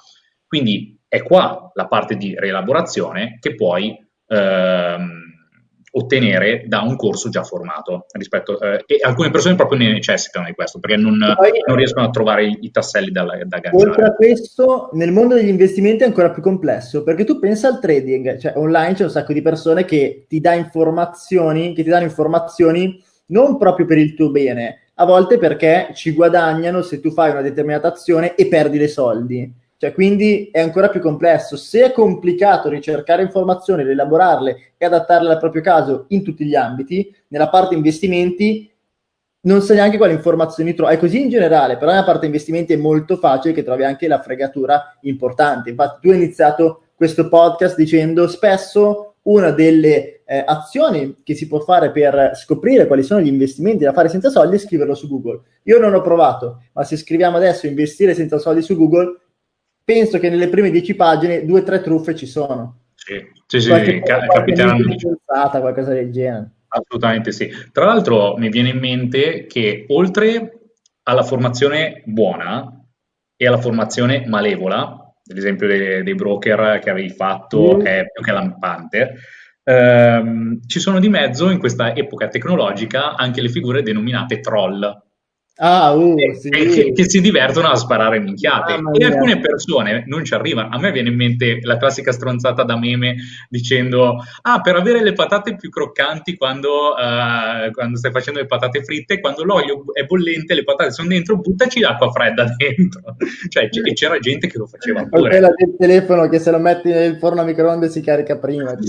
Quindi 0.47 0.99
è 1.09 1.23
qua 1.23 1.71
la 1.75 1.87
parte 1.87 2.17
di 2.17 2.35
rielaborazione 2.38 3.38
che 3.40 3.55
puoi 3.55 3.97
ehm, 4.26 5.31
ottenere 5.93 6.64
da 6.67 6.83
un 6.83 6.97
corso 6.97 7.29
già 7.31 7.43
formato. 7.43 8.07
Rispetto, 8.12 8.61
eh, 8.61 8.85
e 8.87 8.99
alcune 9.00 9.31
persone 9.31 9.55
proprio 9.55 9.79
ne 9.79 9.93
necessitano 9.93 10.47
di 10.47 10.52
questo 10.52 10.79
perché 10.79 10.97
non, 10.97 11.19
poi, 11.37 11.50
non 11.67 11.76
riescono 11.76 12.07
a 12.07 12.11
trovare 12.11 12.47
i, 12.47 12.59
i 12.61 12.71
tasselli 12.71 13.11
da, 13.11 13.25
da 13.25 13.33
agganciare. 13.33 13.76
Oltre 13.76 14.05
a 14.05 14.14
questo, 14.14 14.90
nel 14.93 15.12
mondo 15.12 15.35
degli 15.35 15.49
investimenti 15.49 16.02
è 16.02 16.07
ancora 16.07 16.31
più 16.31 16.43
complesso 16.43 17.02
perché 17.02 17.25
tu 17.25 17.38
pensa 17.38 17.69
al 17.69 17.81
trading, 17.81 18.38
cioè 18.38 18.52
online 18.57 18.95
c'è 18.95 19.05
un 19.05 19.11
sacco 19.11 19.33
di 19.33 19.43
persone 19.43 19.85
che 19.85 20.26
ti 20.29 20.40
dà 20.40 20.52
informazioni, 20.52 21.73
che 21.75 21.83
ti 21.83 21.88
danno 21.88 22.05
informazioni 22.05 23.02
non 23.31 23.59
proprio 23.59 23.87
per 23.87 23.99
il 23.99 24.15
tuo 24.15 24.31
bene, 24.31 24.83
a 24.95 25.05
volte 25.05 25.39
perché 25.39 25.91
ci 25.95 26.13
guadagnano 26.13 26.83
se 26.83 27.01
tu 27.01 27.11
fai 27.11 27.31
una 27.31 27.41
determinata 27.41 27.89
azione 27.89 28.35
e 28.35 28.47
perdi 28.47 28.79
dei 28.79 28.89
soldi. 28.89 29.53
Cioè, 29.81 29.95
quindi 29.95 30.51
è 30.53 30.61
ancora 30.61 30.91
più 30.91 31.01
complesso. 31.01 31.57
Se 31.57 31.87
è 31.87 31.93
complicato 31.93 32.69
ricercare 32.69 33.23
informazioni, 33.23 33.83
rielaborarle 33.83 34.75
e 34.77 34.85
adattarle 34.85 35.33
al 35.33 35.39
proprio 35.39 35.63
caso 35.63 36.05
in 36.09 36.23
tutti 36.23 36.45
gli 36.45 36.55
ambiti, 36.55 37.11
nella 37.29 37.49
parte 37.49 37.75
investimenti 37.75 38.71
non 39.43 39.63
sai 39.63 39.77
neanche 39.77 39.97
quali 39.97 40.13
informazioni 40.13 40.75
trovi. 40.75 40.95
È 40.95 40.99
così 40.99 41.23
in 41.23 41.31
generale, 41.31 41.79
però 41.79 41.93
nella 41.93 42.05
parte 42.05 42.27
investimenti 42.27 42.75
è 42.75 42.77
molto 42.77 43.17
facile 43.17 43.55
che 43.55 43.63
trovi 43.63 43.85
anche 43.85 44.07
la 44.07 44.21
fregatura 44.21 44.99
importante. 45.01 45.71
Infatti, 45.71 46.01
tu 46.03 46.13
hai 46.13 46.19
iniziato 46.19 46.83
questo 46.95 47.31
podcast 47.31 47.75
dicendo 47.75 48.29
spesso 48.29 49.15
una 49.23 49.51
delle 49.51 50.20
eh, 50.31 50.45
azioni 50.47 51.23
che 51.25 51.35
si 51.35 51.49
può 51.49 51.59
fare 51.59 51.91
per 51.91 52.37
scoprire 52.37 52.87
quali 52.87 53.03
sono 53.03 53.21
gli 53.21 53.27
investimenti 53.27 53.83
da 53.83 53.93
fare 53.93 54.09
senza 54.09 54.31
soldi 54.31 54.55
è 54.55 54.59
scriverlo 54.61 54.95
su 54.95 55.09
Google. 55.09 55.41
Io 55.65 55.81
non 55.81 55.93
ho 55.93 56.01
provato, 56.03 56.63
ma 56.73 56.85
se 56.85 56.97
scriviamo 56.97 57.37
adesso 57.37 57.67
investire 57.67 58.15
senza 58.15 58.39
soldi 58.39 58.63
su 58.63 58.77
Google, 58.77 59.19
penso 59.83 60.21
che 60.21 60.31
nelle 60.31 60.49
prime 60.49 60.71
dieci 60.71 60.95
pagine 60.95 61.45
due 61.45 61.61
o 61.61 61.63
tre 61.65 61.81
truffe 61.81 62.15
ci 62.15 62.27
sono. 62.27 62.83
Sì, 62.95 63.21
sì, 63.45 63.61
sì, 63.61 63.69
qualche, 63.71 64.03
ca- 64.03 64.25
capiteranno. 64.25 64.95
Qualcosa 65.27 65.93
del 65.95 66.13
genere. 66.13 66.51
Assolutamente 66.69 67.33
sì. 67.33 67.51
Tra 67.73 67.87
l'altro 67.87 68.37
mi 68.37 68.51
viene 68.51 68.69
in 68.69 68.79
mente 68.79 69.47
che 69.47 69.87
oltre 69.89 70.61
alla 71.03 71.25
formazione 71.25 72.03
buona 72.05 72.87
e 73.35 73.47
alla 73.49 73.59
formazione 73.59 74.27
malevola, 74.29 75.13
l'esempio 75.25 75.67
dei, 75.67 76.05
dei 76.05 76.15
broker 76.15 76.79
che 76.79 76.91
avevi 76.91 77.11
fatto 77.11 77.79
mm. 77.79 77.81
è 77.81 78.05
più 78.13 78.23
che 78.23 78.31
lampante, 78.31 79.15
ehm, 79.71 80.61
ci 80.67 80.81
sono 80.81 80.99
di 80.99 81.09
mezzo 81.09 81.50
in 81.50 81.59
questa 81.59 81.95
epoca 81.95 82.29
tecnologica 82.29 83.15
anche 83.17 83.41
le 83.41 83.49
figure 83.49 83.83
denominate 83.83 84.41
troll 84.41 85.09
Ah, 85.62 85.93
uh, 85.93 86.17
sì. 86.40 86.49
che, 86.49 86.93
che, 86.93 87.09
si 87.09 87.21
divertono 87.21 87.69
a 87.69 87.76
sparare 87.76 88.19
minchiate. 88.19 88.73
Ah, 88.73 88.81
e 88.99 89.05
alcune 89.05 89.40
persone 89.40 90.05
non 90.07 90.25
ci 90.25 90.33
arrivano. 90.33 90.75
A 90.75 90.79
me 90.79 90.90
viene 90.90 91.11
in 91.11 91.17
mente 91.17 91.59
la 91.61 91.76
classica 91.76 92.12
stronzata 92.12 92.62
da 92.62 92.79
meme 92.79 93.17
dicendo: 93.50 94.17
Ah, 94.40 94.62
per 94.62 94.76
avere 94.76 95.02
le 95.02 95.12
patate 95.12 95.57
più 95.57 95.69
croccanti 95.69 96.37
quando, 96.37 96.95
uh, 96.95 97.71
quando 97.73 97.99
stai 97.99 98.11
facendo 98.11 98.40
le 98.40 98.47
patate 98.47 98.83
fritte, 98.83 99.21
quando 99.21 99.45
l'olio 99.45 99.85
è 99.93 100.05
bollente, 100.05 100.55
le 100.55 100.64
patate 100.64 100.93
sono 100.93 101.09
dentro, 101.09 101.37
buttaci 101.37 101.81
l'acqua 101.81 102.11
fredda 102.11 102.47
dentro. 102.57 103.17
cioè, 103.49 103.69
c- 103.69 103.93
c'era 103.93 104.19
gente 104.19 104.47
che 104.47 104.57
lo 104.57 104.67
faceva 104.67 105.05
pure. 105.05 105.29
Quella 105.29 105.50
del 105.55 105.76
telefono 105.79 106.26
che 106.31 106.38
se 106.38 106.50
lo 106.50 106.59
metti 106.59 106.88
nel 106.88 107.19
forno 107.19 107.43
a 107.43 107.45
microonde 107.45 107.90
si 107.90 108.00
carica 108.00 108.38
prima. 108.38 108.75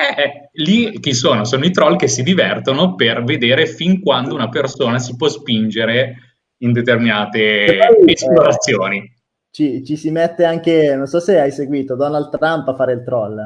Eh, 0.00 0.22
eh, 0.22 0.48
lì 0.52 0.98
chi 0.98 1.12
sono? 1.12 1.44
Sono 1.44 1.64
i 1.64 1.70
troll 1.70 1.96
che 1.96 2.08
si 2.08 2.22
divertono 2.22 2.94
per 2.94 3.22
vedere 3.22 3.66
fin 3.66 4.00
quando 4.00 4.34
una 4.34 4.48
persona 4.48 4.98
si 4.98 5.14
può 5.16 5.28
spingere 5.28 6.14
in 6.58 6.72
determinate 6.72 7.76
poi, 7.76 8.12
esplorazioni. 8.12 8.98
Eh, 8.98 9.14
ci, 9.50 9.84
ci, 9.84 9.96
si 9.96 10.10
mette 10.10 10.44
anche, 10.44 10.94
non 10.94 11.06
so 11.06 11.20
se 11.20 11.38
hai 11.38 11.50
seguito, 11.50 11.96
Donald 11.96 12.30
Trump 12.30 12.68
a 12.68 12.74
fare 12.74 12.92
il 12.92 13.02
troll. 13.04 13.38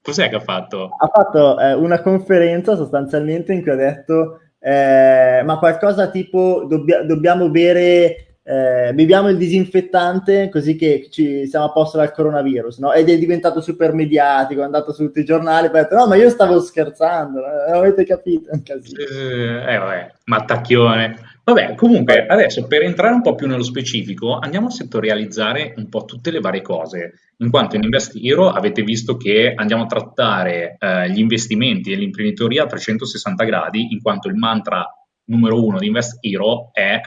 Cos'è 0.00 0.28
che 0.28 0.36
ha 0.36 0.40
fatto? 0.40 0.90
Ha 0.96 1.08
fatto 1.08 1.58
eh, 1.58 1.72
una 1.72 2.00
conferenza 2.00 2.76
sostanzialmente 2.76 3.52
in 3.52 3.62
cui 3.62 3.72
ha 3.72 3.76
detto 3.76 4.40
eh, 4.60 5.42
ma 5.44 5.58
qualcosa 5.58 6.10
tipo 6.10 6.64
dobbia, 6.68 7.02
dobbiamo 7.02 7.48
bere 7.48 8.27
eh, 8.48 8.94
beviamo 8.94 9.28
il 9.28 9.36
disinfettante 9.36 10.48
così 10.48 10.74
che 10.74 11.08
ci 11.10 11.46
siamo 11.46 11.66
a 11.66 11.70
posto 11.70 11.98
dal 11.98 12.12
coronavirus, 12.12 12.78
no? 12.78 12.94
Ed 12.94 13.10
è 13.10 13.18
diventato 13.18 13.60
super 13.60 13.92
mediatico, 13.92 14.62
è 14.62 14.64
andato 14.64 14.94
su 14.94 15.04
tutti 15.04 15.20
i 15.20 15.24
giornali, 15.24 15.68
poi 15.68 15.80
ha 15.80 15.82
detto, 15.82 15.96
no, 15.96 16.06
ma 16.06 16.16
io 16.16 16.30
stavo 16.30 16.58
scherzando, 16.58 17.40
non 17.40 17.76
avete 17.76 18.04
capito? 18.06 18.50
Eh, 18.50 19.74
eh, 19.74 19.76
vabbè, 19.76 20.12
mattacchione. 20.24 21.16
Vabbè, 21.44 21.74
comunque, 21.74 22.26
adesso 22.26 22.66
per 22.66 22.82
entrare 22.82 23.12
un 23.12 23.20
po' 23.20 23.34
più 23.34 23.46
nello 23.46 23.62
specifico, 23.62 24.38
andiamo 24.38 24.68
a 24.68 24.70
settorializzare 24.70 25.74
un 25.76 25.90
po' 25.90 26.06
tutte 26.06 26.30
le 26.30 26.40
varie 26.40 26.62
cose, 26.62 27.20
in 27.38 27.50
quanto 27.50 27.76
in 27.76 27.82
Invest 27.82 28.14
Hero 28.16 28.48
avete 28.48 28.82
visto 28.82 29.18
che 29.18 29.52
andiamo 29.54 29.82
a 29.82 29.86
trattare 29.86 30.76
eh, 30.78 31.10
gli 31.10 31.18
investimenti 31.18 31.92
e 31.92 31.96
l'imprenditoria 31.96 32.62
a 32.62 32.66
360 32.66 33.44
gradi, 33.44 33.92
in 33.92 34.00
quanto 34.00 34.28
il 34.28 34.36
mantra 34.36 34.86
numero 35.24 35.62
uno 35.62 35.78
di 35.78 35.86
Invest 35.86 36.16
Hero 36.22 36.70
è 36.72 36.98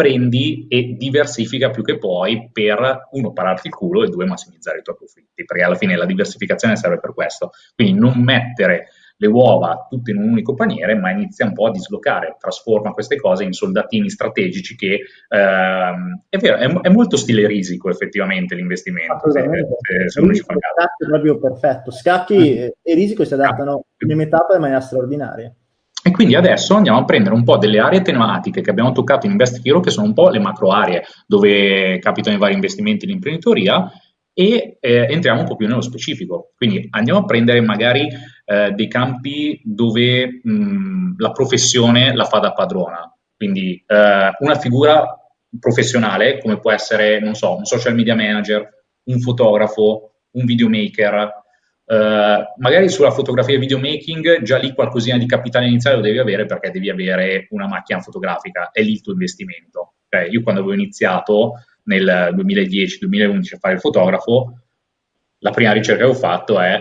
prendi 0.00 0.66
e 0.66 0.94
diversifica 0.96 1.68
più 1.68 1.82
che 1.82 1.98
poi 1.98 2.48
per, 2.50 3.08
uno, 3.10 3.34
pararti 3.34 3.66
il 3.66 3.74
culo 3.74 4.02
e 4.02 4.08
due, 4.08 4.24
massimizzare 4.24 4.78
i 4.78 4.82
tuoi 4.82 4.96
profitti, 4.96 5.44
perché 5.44 5.62
alla 5.62 5.74
fine 5.74 5.94
la 5.94 6.06
diversificazione 6.06 6.76
serve 6.76 6.98
per 6.98 7.12
questo. 7.12 7.50
Quindi 7.74 8.00
non 8.00 8.18
mettere 8.22 8.86
le 9.18 9.26
uova 9.26 9.86
tutte 9.90 10.12
in 10.12 10.16
un 10.16 10.30
unico 10.30 10.54
paniere, 10.54 10.94
ma 10.94 11.10
inizia 11.10 11.44
un 11.44 11.52
po' 11.52 11.66
a 11.66 11.70
dislocare, 11.70 12.36
trasforma 12.38 12.92
queste 12.92 13.16
cose 13.16 13.44
in 13.44 13.52
soldatini 13.52 14.08
strategici 14.08 14.74
che 14.74 15.00
ehm, 15.28 16.22
è 16.30 16.38
vero, 16.38 16.56
è, 16.56 16.80
è, 16.80 16.88
molto 16.88 17.18
stile 17.18 17.46
risico 17.46 17.90
effettivamente 17.90 18.54
l'investimento. 18.54 19.30
Se, 19.30 19.42
se, 19.42 20.08
se 20.08 20.20
uno 20.20 20.32
ci 20.32 20.40
fa 20.40 20.54
Scacchi 20.54 21.04
è 21.04 21.08
proprio 21.08 21.38
perfetto. 21.38 21.90
Scacchi 21.90 22.38
mm. 22.38 22.68
e 22.82 22.94
risico 22.94 23.26
si 23.26 23.34
adattano 23.34 23.84
in 23.98 24.16
metà 24.16 24.46
in 24.54 24.60
maniera 24.60 24.80
straordinaria. 24.80 25.54
E 26.02 26.10
quindi 26.12 26.34
adesso 26.34 26.74
andiamo 26.74 26.98
a 26.98 27.04
prendere 27.04 27.34
un 27.34 27.44
po' 27.44 27.58
delle 27.58 27.78
aree 27.78 28.00
tematiche 28.02 28.62
che 28.62 28.70
abbiamo 28.70 28.92
toccato 28.92 29.26
in 29.26 29.32
Invest 29.32 29.60
Hero, 29.62 29.80
che 29.80 29.90
sono 29.90 30.06
un 30.06 30.14
po' 30.14 30.30
le 30.30 30.38
macro 30.38 30.70
aree 30.70 31.04
dove 31.26 31.98
capitano 31.98 32.36
i 32.36 32.38
vari 32.38 32.54
investimenti 32.54 33.04
in 33.04 33.10
imprenditoria, 33.12 33.90
e 34.32 34.78
eh, 34.80 35.06
entriamo 35.10 35.40
un 35.40 35.46
po' 35.46 35.56
più 35.56 35.66
nello 35.66 35.82
specifico. 35.82 36.52
Quindi 36.56 36.86
andiamo 36.90 37.20
a 37.20 37.24
prendere 37.24 37.60
magari 37.60 38.08
eh, 38.46 38.70
dei 38.70 38.88
campi 38.88 39.60
dove 39.62 40.40
mh, 40.42 41.16
la 41.18 41.32
professione 41.32 42.14
la 42.14 42.24
fa 42.24 42.38
da 42.38 42.52
padrona. 42.52 43.14
Quindi 43.36 43.82
eh, 43.86 44.30
una 44.38 44.54
figura 44.54 45.04
professionale, 45.58 46.38
come 46.40 46.58
può 46.60 46.70
essere, 46.70 47.20
non 47.20 47.34
so, 47.34 47.56
un 47.56 47.64
social 47.64 47.94
media 47.94 48.14
manager, 48.14 48.66
un 49.04 49.18
fotografo, 49.20 50.12
un 50.32 50.44
videomaker, 50.44 51.32
Uh, 51.90 52.46
magari 52.58 52.88
sulla 52.88 53.10
fotografia 53.10 53.56
e 53.56 53.58
videomaking 53.58 54.42
già 54.42 54.58
lì 54.58 54.72
qualcosina 54.72 55.18
di 55.18 55.26
capitale 55.26 55.66
iniziale 55.66 55.96
lo 55.96 56.02
devi 56.02 56.18
avere 56.18 56.46
perché 56.46 56.70
devi 56.70 56.88
avere 56.88 57.48
una 57.50 57.66
macchina 57.66 57.98
fotografica, 57.98 58.70
è 58.70 58.80
lì 58.80 58.92
il 58.92 59.00
tuo 59.00 59.12
investimento. 59.12 59.94
Cioè, 60.08 60.28
io 60.30 60.42
quando 60.42 60.60
avevo 60.60 60.76
iniziato 60.76 61.54
nel 61.84 62.32
2010-2011 62.36 63.54
a 63.54 63.58
fare 63.58 63.74
il 63.74 63.80
fotografo, 63.80 64.60
la 65.38 65.50
prima 65.50 65.72
ricerca 65.72 66.04
che 66.04 66.10
ho 66.10 66.14
fatto 66.14 66.60
è 66.60 66.80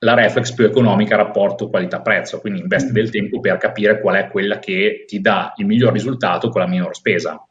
la 0.00 0.12
reflex 0.12 0.52
più 0.52 0.66
economica 0.66 1.16
rapporto 1.16 1.70
qualità-prezzo, 1.70 2.40
quindi 2.40 2.60
investi 2.60 2.92
del 2.92 3.08
tempo 3.08 3.40
per 3.40 3.56
capire 3.56 4.02
qual 4.02 4.16
è 4.16 4.28
quella 4.28 4.58
che 4.58 5.04
ti 5.06 5.22
dà 5.22 5.54
il 5.56 5.64
miglior 5.64 5.94
risultato 5.94 6.50
con 6.50 6.60
la 6.60 6.66
minor 6.66 6.94
spesa. 6.94 7.42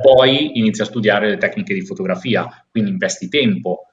Poi 0.00 0.58
inizi 0.58 0.80
a 0.80 0.86
studiare 0.86 1.28
le 1.28 1.36
tecniche 1.36 1.74
di 1.74 1.84
fotografia, 1.84 2.48
quindi 2.70 2.92
investi 2.92 3.28
tempo, 3.28 3.89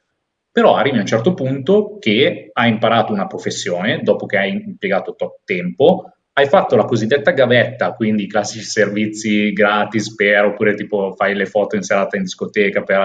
però 0.58 0.74
arrivi 0.74 0.98
a 0.98 1.02
un 1.02 1.06
certo 1.06 1.36
punto 1.36 2.00
che 2.00 2.50
hai 2.52 2.70
imparato 2.72 3.14
una 3.14 3.28
professione, 3.28 4.02
dopo 4.02 4.26
che 4.26 4.38
hai 4.38 4.54
impiegato 4.54 5.14
tot 5.14 5.42
tempo, 5.46 6.14
hai 6.34 6.48
fatto 6.48 6.76
la 6.76 6.86
cosiddetta 6.86 7.30
gavetta, 7.30 7.94
quindi 7.94 8.24
i 8.24 8.28
classici 8.28 8.66
servizi 8.66 9.54
gratis 9.54 10.16
per, 10.16 10.46
oppure 10.46 10.74
tipo 10.74 11.14
fai 11.14 11.36
le 11.36 11.46
foto 11.46 11.76
in 11.76 11.84
serata 11.84 12.18
in 12.18 12.24
discoteca 12.24 12.82
per, 12.82 13.00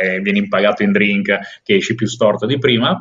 eh, 0.00 0.20
vieni 0.20 0.38
impagato 0.38 0.82
in 0.82 0.92
drink 0.92 1.60
che 1.62 1.74
esci 1.74 1.94
più 1.94 2.06
storto 2.06 2.46
di 2.46 2.56
prima, 2.56 2.98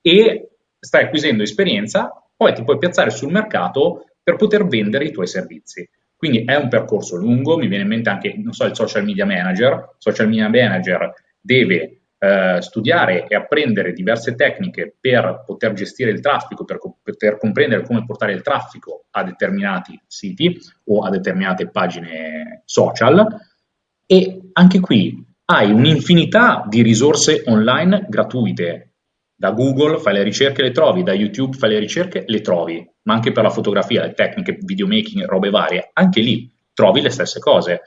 e 0.00 0.48
stai 0.80 1.04
acquisendo 1.04 1.42
esperienza, 1.42 2.10
poi 2.34 2.54
ti 2.54 2.64
puoi 2.64 2.78
piazzare 2.78 3.10
sul 3.10 3.30
mercato 3.30 4.06
per 4.22 4.36
poter 4.36 4.66
vendere 4.66 5.04
i 5.04 5.12
tuoi 5.12 5.26
servizi. 5.26 5.86
Quindi 6.16 6.44
è 6.46 6.54
un 6.54 6.68
percorso 6.68 7.16
lungo, 7.16 7.58
mi 7.58 7.68
viene 7.68 7.82
in 7.82 7.90
mente 7.90 8.08
anche, 8.08 8.34
non 8.38 8.54
so, 8.54 8.64
il 8.64 8.74
social 8.74 9.04
media 9.04 9.26
manager. 9.26 9.96
Social 9.98 10.28
media 10.28 10.48
manager 10.48 11.12
deve 11.38 11.97
eh, 12.18 12.58
studiare 12.60 13.26
e 13.28 13.34
apprendere 13.36 13.92
diverse 13.92 14.34
tecniche 14.34 14.96
per 15.00 15.44
poter 15.46 15.72
gestire 15.72 16.10
il 16.10 16.20
traffico, 16.20 16.64
per 16.64 16.78
co- 16.78 16.98
poter 17.02 17.38
comprendere 17.38 17.84
come 17.84 18.04
portare 18.04 18.32
il 18.32 18.42
traffico 18.42 19.06
a 19.10 19.22
determinati 19.22 20.00
siti 20.06 20.58
o 20.86 21.02
a 21.02 21.10
determinate 21.10 21.70
pagine 21.70 22.62
social. 22.64 23.24
E 24.04 24.40
anche 24.52 24.80
qui 24.80 25.24
hai 25.46 25.70
un'infinità 25.70 26.64
di 26.68 26.82
risorse 26.82 27.42
online 27.46 28.06
gratuite. 28.08 28.94
Da 29.34 29.52
Google 29.52 29.98
fai 29.98 30.14
le 30.14 30.24
ricerche, 30.24 30.62
le 30.62 30.72
trovi, 30.72 31.04
da 31.04 31.12
YouTube 31.12 31.56
fai 31.56 31.70
le 31.70 31.78
ricerche, 31.78 32.24
le 32.26 32.40
trovi, 32.40 32.84
ma 33.02 33.14
anche 33.14 33.30
per 33.30 33.44
la 33.44 33.50
fotografia, 33.50 34.02
le 34.02 34.12
tecniche, 34.12 34.58
videomaking, 34.60 35.24
robe 35.26 35.50
varie, 35.50 35.90
anche 35.92 36.20
lì 36.20 36.50
trovi 36.74 37.00
le 37.00 37.10
stesse 37.10 37.38
cose. 37.38 37.82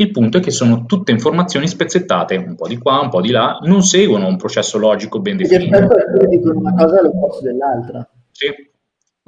Il 0.00 0.12
punto 0.12 0.38
è 0.38 0.40
che 0.40 0.52
sono 0.52 0.84
tutte 0.86 1.10
informazioni 1.10 1.66
spezzettate, 1.66 2.36
un 2.36 2.54
po' 2.54 2.68
di 2.68 2.78
qua, 2.78 3.00
un 3.00 3.08
po' 3.08 3.20
di 3.20 3.30
là, 3.30 3.58
non 3.62 3.82
seguono 3.82 4.28
un 4.28 4.36
processo 4.36 4.78
logico 4.78 5.18
ben 5.18 5.38
definito. 5.38 5.76
E 6.20 6.26
dicono 6.28 6.60
una 6.60 6.72
cosa 6.72 7.00
all'opposto 7.00 7.42
dell'altra. 7.42 8.08
Sì. 8.30 8.46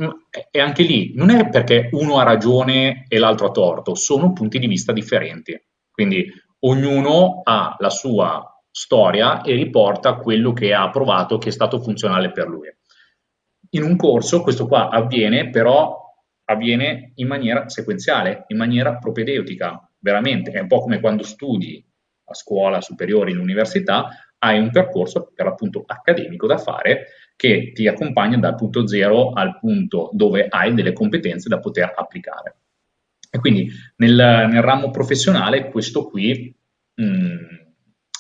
Mm, 0.00 0.11
e 0.49 0.61
anche 0.61 0.85
lì 0.85 1.12
non 1.17 1.31
è 1.31 1.49
perché 1.49 1.89
uno 1.91 2.19
ha 2.19 2.23
ragione 2.23 3.05
e 3.09 3.19
l'altro 3.19 3.49
ha 3.49 3.50
torto, 3.50 3.97
sono 3.97 4.33
punti 4.33 4.61
di 4.61 4.69
vista 4.69 4.93
differenti. 4.93 5.61
Quindi 5.91 6.25
ognuno 6.61 7.41
ha 7.43 7.75
la 7.77 7.91
sua 7.91 8.62
storia 8.71 9.43
e 9.43 9.55
riporta 9.55 10.15
quello 10.15 10.53
che 10.53 10.73
ha 10.73 10.89
provato 10.91 11.39
che 11.39 11.49
è 11.49 11.53
stato 11.53 11.81
funzionale 11.81 12.31
per 12.31 12.47
lui. 12.47 12.69
In 13.71 13.83
un 13.83 13.97
corso 13.97 14.41
questo 14.41 14.69
qua 14.69 14.89
avviene, 14.89 15.50
però 15.50 15.99
avviene 16.45 17.11
in 17.17 17.27
maniera 17.27 17.69
sequenziale, 17.69 18.45
in 18.47 18.57
maniera 18.57 18.99
propedeutica 18.99 19.85
veramente, 20.00 20.50
è 20.50 20.61
un 20.61 20.66
po' 20.66 20.80
come 20.80 21.00
quando 21.00 21.23
studi 21.23 21.85
a 22.25 22.35
scuola 22.35 22.80
superiore 22.80 23.30
in 23.30 23.38
università, 23.38 24.09
hai 24.38 24.59
un 24.59 24.71
percorso 24.71 25.33
per 25.35 25.47
l'appunto 25.47 25.85
accademico 25.87 26.47
da 26.47 26.59
fare 26.59 27.07
che 27.37 27.73
ti 27.73 27.87
accompagna 27.87 28.38
dal 28.38 28.54
punto 28.54 28.87
zero 28.87 29.33
al 29.33 29.59
punto 29.59 30.11
dove 30.12 30.47
hai 30.49 30.75
delle 30.75 30.92
competenze 30.92 31.49
da 31.49 31.59
poter 31.59 31.92
applicare. 31.95 32.57
E 33.30 33.38
quindi 33.38 33.71
nel, 33.97 34.14
nel 34.50 34.62
ramo 34.62 34.90
professionale 34.90 35.71
questo 35.71 36.07
qui 36.07 36.54
mh, 36.95 37.04
mm, 37.04 37.37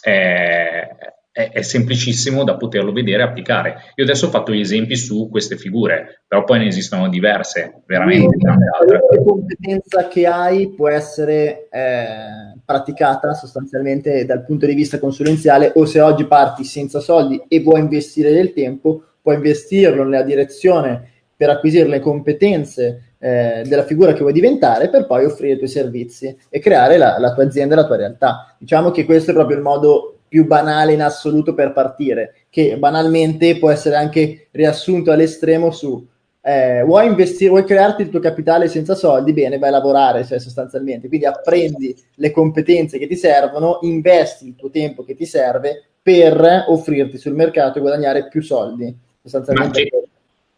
è, 0.00 0.88
è, 1.32 1.50
è, 1.52 1.62
semplicissimo 1.62 2.42
da 2.44 2.56
poterlo 2.56 2.92
vedere 2.92 3.22
e 3.22 3.26
applicare. 3.26 3.74
Io 3.94 4.04
adesso 4.04 4.26
ho 4.26 4.30
fatto 4.30 4.52
gli 4.52 4.60
esempi 4.60 4.96
su 4.96 5.28
queste 5.30 5.56
figure, 5.56 6.22
però 6.26 6.44
poi 6.44 6.58
ne 6.58 6.66
esistono 6.66 7.08
diverse, 7.08 7.82
veramente. 7.86 8.36
La 8.40 9.22
competenza 9.24 10.08
che 10.08 10.26
hai 10.26 10.72
può 10.74 10.88
essere 10.88 11.68
eh, 11.70 12.58
praticata 12.64 13.34
sostanzialmente 13.34 14.24
dal 14.24 14.44
punto 14.44 14.66
di 14.66 14.74
vista 14.74 14.98
consulenziale 14.98 15.72
o 15.74 15.84
se 15.84 16.00
oggi 16.00 16.26
parti 16.26 16.64
senza 16.64 17.00
soldi 17.00 17.40
e 17.48 17.60
vuoi 17.60 17.80
investire 17.80 18.32
del 18.32 18.52
tempo, 18.52 19.04
puoi 19.22 19.36
investirlo 19.36 20.02
nella 20.02 20.22
direzione 20.22 21.08
per 21.36 21.48
acquisire 21.48 21.88
le 21.88 22.00
competenze 22.00 23.14
eh, 23.18 23.62
della 23.66 23.84
figura 23.84 24.12
che 24.12 24.20
vuoi 24.20 24.32
diventare 24.32 24.88
per 24.88 25.06
poi 25.06 25.24
offrire 25.24 25.54
i 25.54 25.56
tuoi 25.56 25.68
servizi 25.68 26.36
e 26.48 26.58
creare 26.58 26.96
la, 26.98 27.18
la 27.18 27.32
tua 27.32 27.44
azienda 27.44 27.74
e 27.74 27.76
la 27.78 27.86
tua 27.86 27.96
realtà. 27.96 28.54
Diciamo 28.58 28.90
che 28.90 29.04
questo 29.04 29.30
è 29.30 29.34
proprio 29.34 29.56
il 29.56 29.62
modo 29.62 30.19
più 30.30 30.46
banale 30.46 30.92
in 30.92 31.02
assoluto 31.02 31.54
per 31.54 31.72
partire, 31.72 32.44
che 32.48 32.78
banalmente 32.78 33.58
può 33.58 33.68
essere 33.68 33.96
anche 33.96 34.46
riassunto 34.52 35.10
all'estremo 35.10 35.72
su 35.72 36.06
eh, 36.42 36.82
vuoi 36.84 37.06
investire, 37.06 37.50
vuoi 37.50 37.64
crearti 37.64 38.02
il 38.02 38.08
tuo 38.08 38.20
capitale 38.20 38.68
senza 38.68 38.94
soldi, 38.94 39.32
bene, 39.32 39.58
vai 39.58 39.68
a 39.68 39.72
lavorare 39.72 40.24
cioè, 40.24 40.38
sostanzialmente, 40.38 41.08
quindi 41.08 41.26
apprendi 41.26 41.94
le 42.14 42.30
competenze 42.30 42.98
che 42.98 43.06
ti 43.06 43.16
servono, 43.16 43.80
investi 43.82 44.46
il 44.46 44.54
tuo 44.56 44.70
tempo 44.70 45.04
che 45.04 45.14
ti 45.14 45.26
serve 45.26 45.84
per 46.00 46.64
offrirti 46.68 47.18
sul 47.18 47.34
mercato 47.34 47.78
e 47.78 47.80
guadagnare 47.82 48.28
più 48.28 48.40
soldi. 48.40 48.96
Sostanzialmente. 49.20 49.82
Che, 49.82 50.08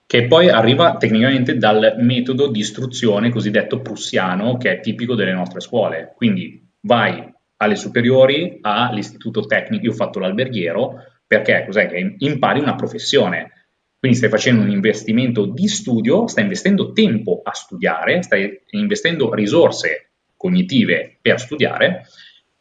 che 0.07 0.27
poi 0.27 0.51
arriva 0.51 0.97
tecnicamente 0.99 1.57
dal 1.57 1.95
metodo 1.99 2.49
di 2.49 2.61
istruzione 2.61 3.31
cosiddetto 3.31 3.81
prussiano 3.81 4.59
che 4.59 4.75
è 4.75 4.81
tipico 4.81 5.15
delle 5.15 5.33
nostre 5.33 5.61
scuole. 5.61 6.13
Quindi 6.15 6.65
vai 6.81 7.32
alle 7.63 7.77
superiori, 7.77 8.59
all'istituto 8.61 9.47
tecnico, 9.47 9.85
io 9.85 9.93
ho 9.93 9.95
fatto 9.95 10.19
l'alberghiero, 10.19 11.05
perché 11.27 11.65
cos'è 11.65 11.89
che 11.89 12.17
impari 12.19 12.61
una 12.61 12.75
professione 12.75 13.63
quindi 14.03 14.19
stai 14.19 14.31
facendo 14.31 14.63
un 14.63 14.71
investimento 14.71 15.47
di 15.47 15.69
studio, 15.69 16.27
stai 16.27 16.43
investendo 16.43 16.91
tempo 16.91 17.41
a 17.45 17.55
studiare, 17.55 18.21
stai 18.25 18.61
investendo 18.71 19.33
risorse 19.33 20.11
cognitive 20.37 21.19
per 21.23 21.39
studiare 21.39 22.07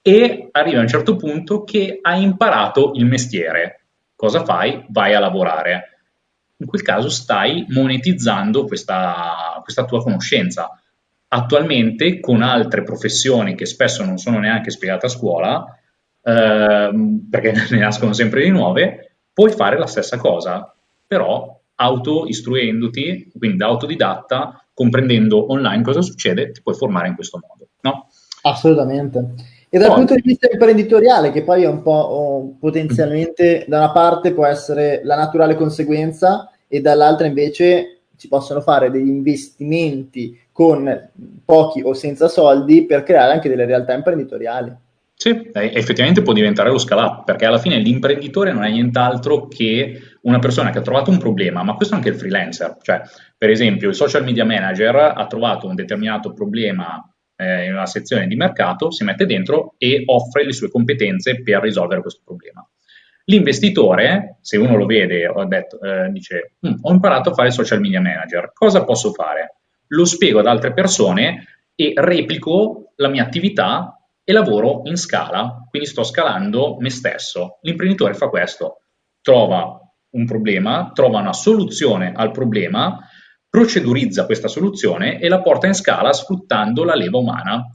e 0.04 0.50
arriva 0.52 0.78
a 0.78 0.82
un 0.82 0.88
certo 0.88 1.16
punto 1.16 1.64
che 1.64 1.98
hai 2.00 2.22
imparato 2.22 2.92
il 2.94 3.06
mestiere. 3.06 3.86
Cosa 4.16 4.44
fai? 4.44 4.86
Vai 4.90 5.16
a 5.16 5.20
lavorare. 5.20 6.02
In 6.58 6.68
quel 6.68 6.84
caso 6.84 7.10
stai 7.10 7.66
monetizzando 7.70 8.66
questa, 8.66 9.60
questa 9.64 9.86
tua 9.86 10.04
conoscenza. 10.04 10.80
Attualmente 11.34 12.20
con 12.20 12.42
altre 12.42 12.84
professioni 12.84 13.56
che 13.56 13.66
spesso 13.66 14.04
non 14.04 14.18
sono 14.18 14.40
neanche 14.40 14.70
spiegate 14.70 15.06
a 15.06 15.10
scuola, 15.10 15.66
ehm, 16.24 17.28
perché 17.30 17.54
ne 17.72 17.80
nascono 17.80 18.14
sempre 18.14 18.44
di 18.44 18.50
nuove, 18.50 19.18
puoi 19.34 19.52
fare 19.52 19.78
la 19.78 19.88
stessa 19.88 20.18
cosa 20.18 20.74
però 21.12 21.60
auto-istruendoti, 21.76 23.34
quindi 23.38 23.58
da 23.58 23.66
autodidatta, 23.66 24.66
comprendendo 24.74 25.52
online 25.52 25.84
cosa 25.84 26.02
succede, 26.02 26.52
ti 26.52 26.62
puoi 26.62 26.76
formare 26.76 27.10
in 27.10 27.16
questo 27.16 27.38
modo, 27.46 27.68
no? 27.82 28.08
Assolutamente. 28.44 29.34
E 29.70 29.78
dal 29.78 29.88
poi, 29.88 29.98
punto 29.98 30.16
di 30.16 30.22
vista 30.24 30.48
imprenditoriale, 30.50 31.32
che 31.32 31.44
poi 31.44 31.64
è 31.64 31.68
un 31.68 31.82
po' 31.82 31.92
oh, 31.92 32.58
potenzialmente, 32.60 33.66
da 33.68 33.80
una 33.80 33.92
parte 33.92 34.34
può 34.34 34.46
essere 34.46 35.02
la 35.04 35.16
naturale 35.16 35.56
conseguenza 35.56 36.50
e 36.68 36.80
dall'altra 36.80 37.28
invece 37.28 38.02
si 38.16 38.30
possono 38.30 38.62
fare 38.62 38.90
degli 38.90 39.10
investimenti 39.10 40.40
con 40.52 41.10
pochi 41.46 41.82
o 41.82 41.94
senza 41.94 42.28
soldi 42.28 42.86
per 42.86 43.04
creare 43.04 43.34
anche 43.34 43.50
delle 43.50 43.66
realtà 43.66 43.94
imprenditoriali. 43.94 44.76
Sì, 45.22 45.52
effettivamente 45.54 46.24
può 46.24 46.34
diventare 46.34 46.72
lo 46.72 46.80
scale 46.80 47.02
up, 47.02 47.26
perché 47.26 47.46
alla 47.46 47.60
fine 47.60 47.78
l'imprenditore 47.78 48.52
non 48.52 48.64
è 48.64 48.72
nient'altro 48.72 49.48
che 49.48 50.00
una 50.22 50.40
persona 50.40 50.72
che 50.72 50.80
ha 50.80 50.82
trovato 50.82 51.12
un 51.12 51.20
problema, 51.20 51.62
ma 51.62 51.76
questo 51.76 51.94
è 51.94 51.98
anche 51.98 52.10
il 52.10 52.16
freelancer. 52.16 52.78
Cioè, 52.82 53.02
per 53.38 53.52
esempio, 53.52 53.90
il 53.90 53.96
social 53.96 54.24
media 54.24 54.46
manager 54.46 54.96
ha 55.16 55.28
trovato 55.28 55.68
un 55.68 55.76
determinato 55.76 56.34
problema 56.34 57.08
eh, 57.36 57.66
in 57.66 57.74
una 57.74 57.86
sezione 57.86 58.26
di 58.26 58.36
mercato, 58.36 58.90
si 58.90 59.04
mette 59.04 59.28
dentro 59.28 59.76
e 59.78 60.02
offre 60.08 60.44
le 60.44 60.54
sue 60.54 60.72
competenze 60.72 61.44
per 61.44 61.62
risolvere 61.62 62.02
questo 62.02 62.22
problema. 62.26 62.68
L'investitore, 63.26 64.38
se 64.42 64.58
uno 64.58 64.76
lo 64.76 64.88
vede, 64.88 65.28
ho 65.28 65.46
detto, 65.46 65.80
eh, 65.82 66.10
dice, 66.12 66.54
hm, 66.60 66.80
ho 66.82 66.92
imparato 66.92 67.30
a 67.30 67.34
fare 67.34 67.52
social 67.52 67.80
media 67.80 68.02
manager, 68.02 68.52
cosa 68.54 68.84
posso 68.84 69.12
fare? 69.12 69.61
Lo 69.94 70.06
spiego 70.06 70.40
ad 70.40 70.48
altre 70.48 70.74
persone 70.74 71.48
e 71.76 71.94
replico 71.96 72.94
la 72.96 73.10
mia 73.10 73.24
attività 73.24 73.98
e 74.24 74.34
lavoro 74.34 74.82
in 74.86 74.96
scala, 74.96 75.66
quindi 75.70 75.88
sto 75.88 76.04
scalando 76.04 76.78
me 76.80 76.90
stesso. 76.90 77.60
L'imprenditore 77.62 78.14
fa 78.14 78.30
questo, 78.30 78.84
trova 79.22 79.80
un 80.12 80.26
problema, 80.26 80.92
trova 80.94 81.20
una 81.20 81.34
soluzione 81.34 82.14
al 82.16 82.32
problema, 82.32 83.00
procedurizza 83.50 84.26
questa 84.26 84.48
soluzione 84.48 85.20
e 85.20 85.28
la 85.28 85.42
porta 85.42 85.68
in 85.68 85.74
scala 85.74 86.14
sfruttando 86.14 86.84
la 86.84 86.96
leva 86.96 87.18
umana, 87.18 87.66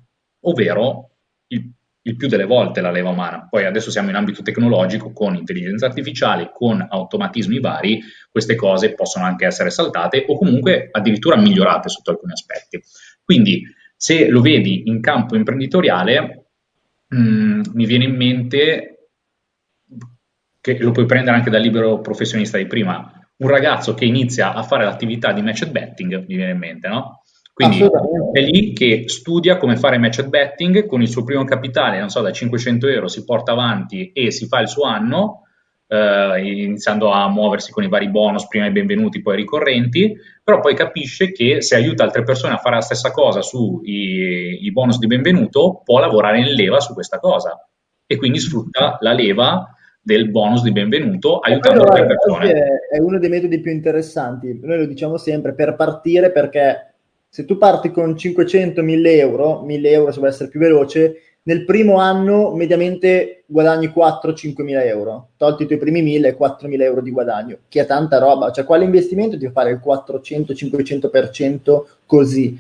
ovvero 0.44 1.10
il, 1.48 1.70
il 2.06 2.16
più 2.16 2.28
delle 2.28 2.44
volte 2.44 2.80
la 2.80 2.90
leva 2.90 3.10
umana. 3.10 3.46
Poi 3.48 3.64
adesso 3.64 3.90
siamo 3.90 4.10
in 4.10 4.16
ambito 4.16 4.42
tecnologico 4.42 5.12
con 5.12 5.34
intelligenza 5.34 5.86
artificiale, 5.86 6.50
con 6.52 6.84
automatismi 6.88 7.60
vari, 7.60 8.00
queste 8.30 8.54
cose 8.54 8.94
possono 8.94 9.24
anche 9.24 9.44
essere 9.44 9.70
saltate 9.70 10.24
o 10.28 10.36
comunque 10.36 10.88
addirittura 10.90 11.36
migliorate 11.36 11.88
sotto 11.88 12.12
alcuni 12.12 12.32
aspetti. 12.32 12.80
Quindi 13.24 13.62
se 13.96 14.28
lo 14.28 14.40
vedi 14.40 14.82
in 14.86 15.00
campo 15.00 15.36
imprenditoriale, 15.36 16.46
mh, 17.08 17.18
mm, 17.18 17.60
mi 17.72 17.86
viene 17.86 18.04
in 18.04 18.14
mente 18.14 19.08
che 20.60 20.78
lo 20.78 20.92
puoi 20.92 21.06
prendere 21.06 21.36
anche 21.36 21.50
dal 21.50 21.60
libero 21.60 22.00
professionista 22.00 22.56
di 22.56 22.66
prima, 22.66 23.12
un 23.38 23.48
ragazzo 23.48 23.94
che 23.94 24.04
inizia 24.04 24.54
a 24.54 24.62
fare 24.62 24.84
l'attività 24.84 25.32
di 25.32 25.42
match 25.42 25.68
betting, 25.68 26.24
mi 26.26 26.36
viene 26.36 26.52
in 26.52 26.58
mente, 26.58 26.88
no? 26.88 27.22
Quindi 27.56 27.88
è 28.32 28.40
lì 28.40 28.74
che 28.74 29.04
studia 29.06 29.56
come 29.56 29.76
fare 29.76 29.96
match 29.96 30.22
betting 30.24 30.84
con 30.84 31.00
il 31.00 31.08
suo 31.08 31.24
primo 31.24 31.42
capitale, 31.44 31.98
non 31.98 32.10
so, 32.10 32.20
da 32.20 32.30
500 32.30 32.86
euro 32.86 33.08
si 33.08 33.24
porta 33.24 33.52
avanti 33.52 34.12
e 34.12 34.30
si 34.30 34.44
fa 34.46 34.60
il 34.60 34.68
suo 34.68 34.84
anno 34.84 35.44
eh, 35.88 36.42
iniziando 36.44 37.10
a 37.10 37.30
muoversi 37.30 37.72
con 37.72 37.82
i 37.82 37.88
vari 37.88 38.10
bonus, 38.10 38.46
prima 38.46 38.66
i 38.66 38.72
benvenuti, 38.72 39.22
poi 39.22 39.32
i 39.32 39.38
ricorrenti, 39.38 40.14
però 40.44 40.60
poi 40.60 40.74
capisce 40.74 41.32
che 41.32 41.62
se 41.62 41.76
aiuta 41.76 42.04
altre 42.04 42.24
persone 42.24 42.52
a 42.52 42.58
fare 42.58 42.74
la 42.74 42.82
stessa 42.82 43.10
cosa 43.10 43.40
sui 43.40 44.70
bonus 44.70 44.98
di 44.98 45.06
benvenuto, 45.06 45.80
può 45.82 45.98
lavorare 45.98 46.40
in 46.40 46.52
leva 46.52 46.78
su 46.78 46.92
questa 46.92 47.18
cosa 47.18 47.58
e 48.06 48.16
quindi 48.18 48.38
sfrutta 48.38 48.98
la 49.00 49.12
leva 49.14 49.66
del 50.02 50.30
bonus 50.30 50.62
di 50.62 50.72
benvenuto 50.72 51.38
aiutando 51.38 51.84
altre 51.84 52.04
persone. 52.04 52.52
È 52.90 52.98
uno 52.98 53.18
dei 53.18 53.30
metodi 53.30 53.60
più 53.62 53.72
interessanti, 53.72 54.60
noi 54.62 54.76
lo 54.76 54.84
diciamo 54.84 55.16
sempre, 55.16 55.54
per 55.54 55.74
partire 55.74 56.30
perché 56.30 56.95
se 57.36 57.44
tu 57.44 57.58
parti 57.58 57.90
con 57.90 58.12
500-1000 58.12 59.06
euro, 59.18 59.60
1000 59.60 59.90
euro 59.90 60.10
se 60.10 60.20
vuoi 60.20 60.30
essere 60.30 60.48
più 60.48 60.58
veloce, 60.58 61.20
nel 61.42 61.66
primo 61.66 61.98
anno 61.98 62.54
mediamente 62.54 63.42
guadagni 63.44 63.92
4-5 63.94 64.62
mila 64.62 64.82
euro, 64.82 65.32
tolti 65.36 65.64
i 65.64 65.66
tuoi 65.66 65.78
primi 65.78 66.00
1000 66.00 66.28
e 66.28 66.34
4 66.34 66.66
mila 66.66 66.84
euro 66.84 67.02
di 67.02 67.10
guadagno, 67.10 67.58
che 67.68 67.82
è 67.82 67.84
tanta 67.84 68.16
roba. 68.16 68.52
Cioè, 68.52 68.64
quale 68.64 68.84
investimento 68.84 69.36
ti 69.36 69.44
fa 69.44 69.52
fare 69.52 69.72
il 69.72 69.82
400-500% 69.84 71.82
così? 72.06 72.58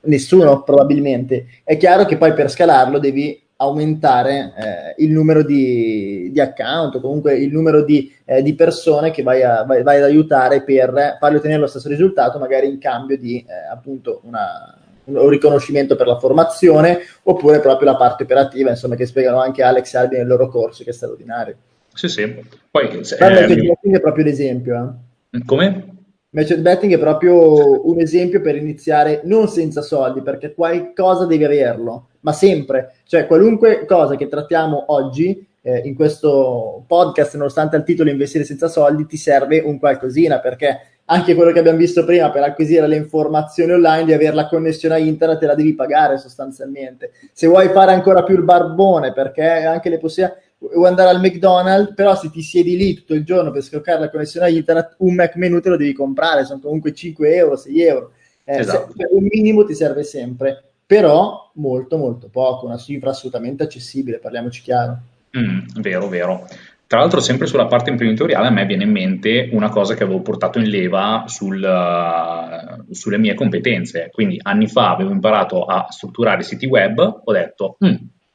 Nessuno, 0.00 0.62
probabilmente. 0.64 1.46
È 1.64 1.78
chiaro 1.78 2.04
che 2.04 2.18
poi 2.18 2.34
per 2.34 2.50
scalarlo 2.50 2.98
devi 2.98 3.40
aumentare 3.56 4.52
eh, 4.56 5.04
il 5.04 5.12
numero 5.12 5.42
di, 5.42 6.30
di, 6.32 6.40
account 6.40 6.96
o 6.96 7.00
comunque 7.00 7.36
il 7.38 7.52
numero 7.52 7.84
di, 7.84 8.12
eh, 8.24 8.42
di 8.42 8.54
persone 8.54 9.10
che 9.10 9.22
vai, 9.22 9.42
a, 9.42 9.62
vai, 9.64 9.82
vai, 9.82 9.98
ad 9.98 10.04
aiutare 10.04 10.62
per 10.62 11.16
farli 11.20 11.36
ottenere 11.36 11.60
lo 11.60 11.66
stesso 11.66 11.88
risultato, 11.88 12.38
magari 12.38 12.68
in 12.68 12.78
cambio 12.78 13.16
di 13.16 13.38
eh, 13.38 13.70
appunto 13.70 14.20
una, 14.24 14.76
un 15.04 15.28
riconoscimento 15.28 15.96
per 15.96 16.06
la 16.06 16.18
formazione 16.18 17.00
oppure 17.22 17.60
proprio 17.60 17.90
la 17.90 17.96
parte 17.96 18.24
operativa, 18.24 18.70
insomma, 18.70 18.96
che 18.96 19.06
spiegano 19.06 19.40
anche 19.40 19.62
Alex 19.62 19.94
e 19.94 19.98
Albi 19.98 20.16
nel 20.16 20.26
loro 20.26 20.48
corso, 20.48 20.82
che 20.82 20.90
è 20.90 20.94
straordinario. 20.94 21.56
Sì, 21.92 22.08
sì. 22.08 22.34
Poi, 22.70 23.04
se, 23.04 23.16
ehm... 23.16 23.46
betting 23.46 23.96
è 23.96 24.00
proprio 24.00 24.24
l'esempio. 24.24 24.98
Eh. 25.30 25.44
Come? 25.44 25.92
Match 26.34 26.56
betting 26.56 26.92
è 26.92 26.98
proprio 26.98 27.88
un 27.88 28.00
esempio 28.00 28.40
per 28.40 28.56
iniziare 28.56 29.20
non 29.24 29.48
senza 29.48 29.82
soldi, 29.82 30.20
perché 30.20 30.52
qualcosa 30.52 31.26
devi 31.26 31.44
averlo, 31.44 32.08
ma 32.24 32.32
sempre. 32.32 32.96
Cioè, 33.06 33.26
qualunque 33.26 33.84
cosa 33.86 34.16
che 34.16 34.28
trattiamo 34.28 34.86
oggi 34.88 35.46
eh, 35.62 35.82
in 35.84 35.94
questo 35.94 36.84
podcast, 36.86 37.36
nonostante 37.36 37.76
il 37.76 37.84
titolo 37.84 38.10
Investire 38.10 38.44
senza 38.44 38.68
soldi, 38.68 39.06
ti 39.06 39.16
serve 39.16 39.60
un 39.60 39.78
qualcosina, 39.78 40.40
perché 40.40 40.80
anche 41.06 41.34
quello 41.34 41.52
che 41.52 41.58
abbiamo 41.58 41.78
visto 41.78 42.04
prima 42.04 42.30
per 42.30 42.42
acquisire 42.42 42.86
le 42.86 42.96
informazioni 42.96 43.72
online, 43.72 44.06
di 44.06 44.12
avere 44.14 44.34
la 44.34 44.48
connessione 44.48 44.94
a 44.94 44.98
internet, 44.98 45.38
te 45.38 45.46
la 45.46 45.54
devi 45.54 45.74
pagare 45.74 46.18
sostanzialmente. 46.18 47.12
Se 47.32 47.46
vuoi 47.46 47.68
fare 47.68 47.92
ancora 47.92 48.22
più 48.24 48.34
il 48.36 48.42
barbone, 48.42 49.12
perché 49.12 49.44
anche 49.44 49.90
le 49.90 49.98
possibilità, 49.98 50.38
vuoi 50.58 50.88
andare 50.88 51.10
al 51.10 51.20
McDonald's, 51.20 51.94
però 51.94 52.16
se 52.16 52.30
ti 52.30 52.40
siedi 52.40 52.74
lì 52.76 52.94
tutto 52.94 53.12
il 53.12 53.24
giorno 53.24 53.50
per 53.50 53.62
scaricare 53.62 54.00
la 54.00 54.10
connessione 54.10 54.46
a 54.46 54.48
internet, 54.48 54.94
un 54.98 55.14
Mac 55.14 55.36
menu 55.36 55.60
te 55.60 55.68
lo 55.68 55.76
devi 55.76 55.92
comprare, 55.92 56.46
sono 56.46 56.60
comunque 56.60 56.94
5 56.94 57.34
euro, 57.34 57.56
6 57.56 57.82
euro. 57.82 58.12
Eh, 58.44 58.58
esatto. 58.58 58.92
se, 58.96 59.08
un 59.10 59.26
minimo 59.30 59.64
ti 59.64 59.74
serve 59.74 60.04
sempre, 60.04 60.73
però 60.94 61.50
molto 61.54 61.96
molto 61.96 62.28
poco, 62.28 62.66
una 62.66 62.76
cifra 62.76 63.10
assolutamente 63.10 63.64
accessibile, 63.64 64.20
parliamoci 64.20 64.62
chiaro. 64.62 64.98
Mm, 65.36 65.80
vero, 65.80 66.06
vero. 66.06 66.46
Tra 66.86 67.00
l'altro, 67.00 67.18
sempre 67.18 67.48
sulla 67.48 67.66
parte 67.66 67.90
imprenditoriale, 67.90 68.46
a 68.46 68.50
me 68.52 68.64
viene 68.64 68.84
in 68.84 68.92
mente 68.92 69.48
una 69.50 69.70
cosa 69.70 69.94
che 69.94 70.04
avevo 70.04 70.20
portato 70.20 70.60
in 70.60 70.68
leva 70.68 71.24
sul, 71.26 71.60
uh, 71.60 72.94
sulle 72.94 73.18
mie 73.18 73.34
competenze. 73.34 74.08
Quindi 74.12 74.38
anni 74.40 74.68
fa 74.68 74.90
avevo 74.90 75.10
imparato 75.10 75.64
a 75.64 75.88
strutturare 75.90 76.44
siti 76.44 76.66
web, 76.66 77.22
ho 77.24 77.32
detto, 77.32 77.76
mm, 77.84 77.94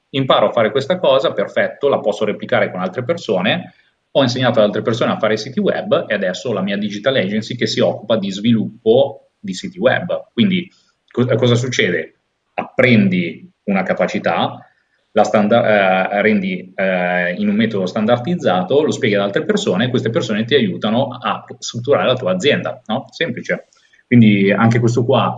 imparo 0.09 0.47
a 0.47 0.51
fare 0.51 0.71
questa 0.71 0.99
cosa, 0.99 1.31
perfetto, 1.31 1.87
la 1.87 2.01
posso 2.01 2.25
replicare 2.25 2.69
con 2.71 2.81
altre 2.81 3.05
persone. 3.05 3.73
Ho 4.11 4.21
insegnato 4.21 4.59
ad 4.59 4.65
altre 4.65 4.81
persone 4.81 5.13
a 5.13 5.17
fare 5.17 5.37
siti 5.37 5.61
web 5.61 6.07
e 6.09 6.13
adesso 6.13 6.49
ho 6.49 6.53
la 6.53 6.61
mia 6.61 6.75
digital 6.75 7.15
agency 7.15 7.55
che 7.55 7.67
si 7.67 7.79
occupa 7.79 8.17
di 8.17 8.29
sviluppo 8.31 9.29
di 9.39 9.53
siti 9.53 9.79
web. 9.79 10.25
Quindi 10.33 10.69
co- 11.09 11.25
cosa 11.37 11.55
succede? 11.55 12.15
Apprendi 12.59 13.49
una 13.63 13.83
capacità, 13.83 14.65
la 15.11 15.23
standard, 15.23 15.65
eh, 15.65 16.21
rendi 16.21 16.71
eh, 16.75 17.33
in 17.33 17.47
un 17.47 17.55
metodo 17.55 17.85
standardizzato, 17.85 18.83
lo 18.83 18.91
spieghi 18.91 19.15
ad 19.15 19.21
altre 19.21 19.45
persone 19.45 19.85
e 19.85 19.89
queste 19.89 20.09
persone 20.09 20.45
ti 20.45 20.55
aiutano 20.55 21.09
a 21.09 21.43
strutturare 21.57 22.07
la 22.07 22.15
tua 22.15 22.31
azienda, 22.31 22.81
no? 22.85 23.05
Semplice. 23.09 23.67
Quindi 24.05 24.51
anche 24.51 24.79
questo 24.79 25.03
qua, 25.05 25.35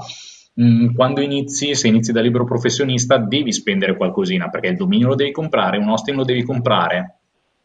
mh, 0.54 0.64
mm, 0.64 0.94
quando 0.94 1.22
inizi, 1.22 1.76
se 1.76 1.88
inizi 1.88 2.12
da 2.12 2.22
libero 2.22 2.46
professionista, 2.46 3.18
devi 3.18 3.52
spendere 3.52 3.96
qualcosina, 3.96 4.50
perché 4.50 4.68
il 4.68 4.78
dominio 4.78 5.10
lo 5.10 5.16
devi 5.16 5.32
comprare, 5.32 5.78
un 5.78 5.90
hosting 5.90 6.18
lo 6.18 6.26
devi 6.26 6.44
comprare. 6.44 7.18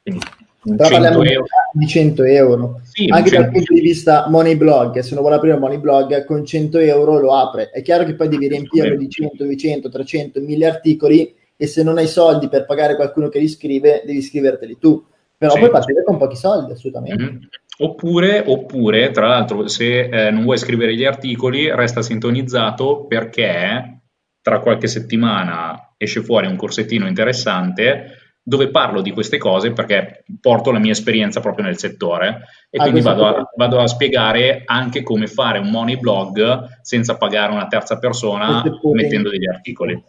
Quindi 0.03 0.25
100 0.74 1.22
euro. 1.22 1.44
di 1.72 1.87
100 1.87 2.24
euro. 2.24 2.81
Sì, 2.83 3.07
Anche 3.09 3.31
100... 3.31 3.42
dal 3.42 3.52
punto 3.52 3.74
di 3.74 3.81
vista 3.81 4.26
money 4.29 4.57
blog, 4.57 4.98
se 4.98 5.12
uno 5.12 5.20
vuole 5.20 5.37
aprire 5.37 5.55
un 5.55 5.61
money 5.61 5.79
blog 5.79 6.24
con 6.24 6.44
100 6.44 6.79
euro 6.79 7.18
lo 7.18 7.35
apre. 7.35 7.70
È 7.70 7.83
chiaro 7.83 8.05
che 8.05 8.14
poi 8.14 8.29
devi 8.29 8.48
riempirlo 8.48 8.96
di 8.96 9.09
100, 9.09 9.44
200, 9.44 9.88
300, 9.88 10.40
1000 10.40 10.66
articoli 10.66 11.35
e 11.57 11.66
se 11.66 11.83
non 11.83 11.98
hai 11.98 12.07
soldi 12.07 12.48
per 12.48 12.66
pagare 12.66 12.96
qualcuno 12.96 13.29
che 13.29 13.38
li 13.38 13.48
scrive, 13.48 14.02
devi 14.05 14.20
scriverteli 14.20 14.79
tu. 14.79 15.05
Però 15.38 15.52
sì. 15.52 15.59
puoi 15.59 15.70
partire 15.70 16.02
con 16.02 16.16
pochi 16.16 16.37
soldi, 16.37 16.72
assolutamente. 16.72 17.22
Mm-hmm. 17.22 17.37
Oppure, 17.79 18.42
oppure, 18.46 19.11
tra 19.11 19.29
l'altro, 19.29 19.68
se 19.68 20.09
eh, 20.09 20.31
non 20.31 20.44
vuoi 20.44 20.57
scrivere 20.57 20.94
gli 20.94 21.05
articoli, 21.05 21.74
resta 21.74 22.00
sintonizzato 22.00 23.05
perché 23.05 24.00
tra 24.40 24.61
qualche 24.61 24.87
settimana 24.87 25.94
esce 25.98 26.22
fuori 26.22 26.46
un 26.46 26.57
corsettino 26.57 27.07
interessante 27.07 28.25
dove 28.48 28.68
parlo 28.70 29.00
di 29.00 29.11
queste 29.11 29.38
cose 29.38 29.72
perché 29.72 30.22
porto 30.40 30.70
la 30.70 30.78
mia 30.78 30.92
esperienza 30.92 31.40
proprio 31.40 31.64
nel 31.64 31.78
settore 31.78 32.42
e 32.70 32.78
ah, 32.78 32.82
quindi 32.82 33.00
vado 33.00 33.26
a, 33.26 33.50
vado 33.56 33.80
a, 33.80 33.88
spiegare 33.88 34.62
anche 34.64 35.02
come 35.02 35.26
fare 35.26 35.59
un 35.59 35.68
money 35.68 35.98
blog 35.98 36.80
senza 36.82 37.16
pagare 37.16 37.52
una 37.52 37.66
terza 37.66 37.98
persona 37.98 38.62
mettendo 38.92 39.30
degli 39.30 39.48
articoli. 39.48 40.00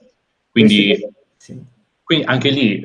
Quindi 0.52 0.96
sì. 1.38 1.60
Quindi 2.08 2.26
anche 2.26 2.50
lì, 2.52 2.82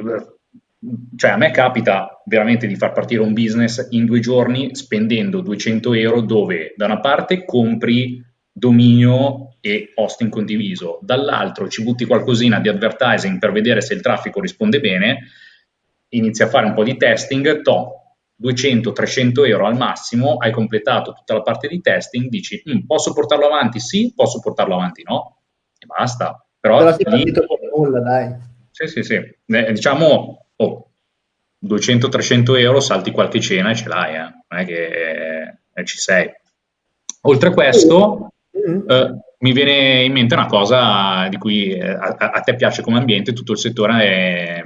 cioè 1.14 1.30
a 1.30 1.36
me 1.36 1.52
capita 1.52 2.20
veramente 2.24 2.66
di 2.66 2.74
far 2.74 2.90
partire 2.90 3.22
un 3.22 3.32
business 3.32 3.86
in 3.90 4.04
due 4.04 4.18
giorni 4.18 4.74
spendendo 4.74 5.40
200 5.42 5.92
euro 5.94 6.22
dove 6.22 6.74
da 6.76 6.86
una 6.86 6.98
parte 6.98 7.44
compri 7.44 8.20
dominio 8.52 9.56
e 9.60 9.92
hosting 9.94 10.30
condiviso, 10.30 10.98
dall'altro 11.02 11.68
ci 11.68 11.82
butti 11.82 12.04
qualcosina 12.04 12.60
di 12.60 12.68
advertising 12.68 13.38
per 13.38 13.52
vedere 13.52 13.80
se 13.80 13.94
il 13.94 14.02
traffico 14.02 14.40
risponde 14.40 14.80
bene, 14.80 15.28
inizi 16.10 16.42
a 16.42 16.48
fare 16.48 16.66
un 16.66 16.74
po' 16.74 16.84
di 16.84 16.96
testing, 16.96 17.62
to 17.62 17.96
200-300 18.42 19.46
euro 19.46 19.66
al 19.66 19.76
massimo, 19.76 20.36
hai 20.36 20.50
completato 20.50 21.12
tutta 21.12 21.34
la 21.34 21.42
parte 21.42 21.68
di 21.68 21.80
testing, 21.80 22.28
dici 22.28 22.62
mm, 22.68 22.86
posso 22.86 23.12
portarlo 23.12 23.46
avanti? 23.46 23.78
Sì, 23.78 24.12
posso 24.14 24.40
portarlo 24.40 24.74
avanti? 24.74 25.02
No? 25.04 25.42
E 25.78 25.86
basta. 25.86 26.44
Però, 26.58 26.78
Però 26.78 26.92
si 26.92 27.04
lì... 27.06 27.32
con 27.32 27.46
nulla, 27.74 28.00
dai. 28.00 28.34
Sì, 28.70 28.86
sì, 28.86 29.02
sì. 29.02 29.14
Eh, 29.14 29.72
diciamo, 29.72 30.46
oh, 30.56 30.90
200-300 31.64 32.58
euro 32.58 32.80
salti 32.80 33.10
qualche 33.10 33.40
cena 33.40 33.70
e 33.70 33.74
ce 33.76 33.88
l'hai, 33.88 34.14
eh. 34.14 34.18
non 34.48 34.60
è 34.60 34.64
che 34.64 35.58
eh, 35.72 35.84
ci 35.84 35.98
sei. 35.98 36.30
Oltre 37.22 37.50
a 37.50 37.52
questo, 37.52 38.31
mm-hmm. 38.56 38.88
eh, 38.88 39.20
mi 39.38 39.52
viene 39.52 40.04
in 40.04 40.12
mente 40.12 40.34
una 40.34 40.46
cosa 40.46 41.26
di 41.28 41.36
cui 41.36 41.70
eh, 41.70 41.88
a, 41.88 42.16
a, 42.16 42.40
te 42.40 42.54
piace 42.54 42.82
come 42.82 42.98
ambiente, 42.98 43.32
tutto 43.32 43.52
il 43.52 43.58
settore 43.58 44.64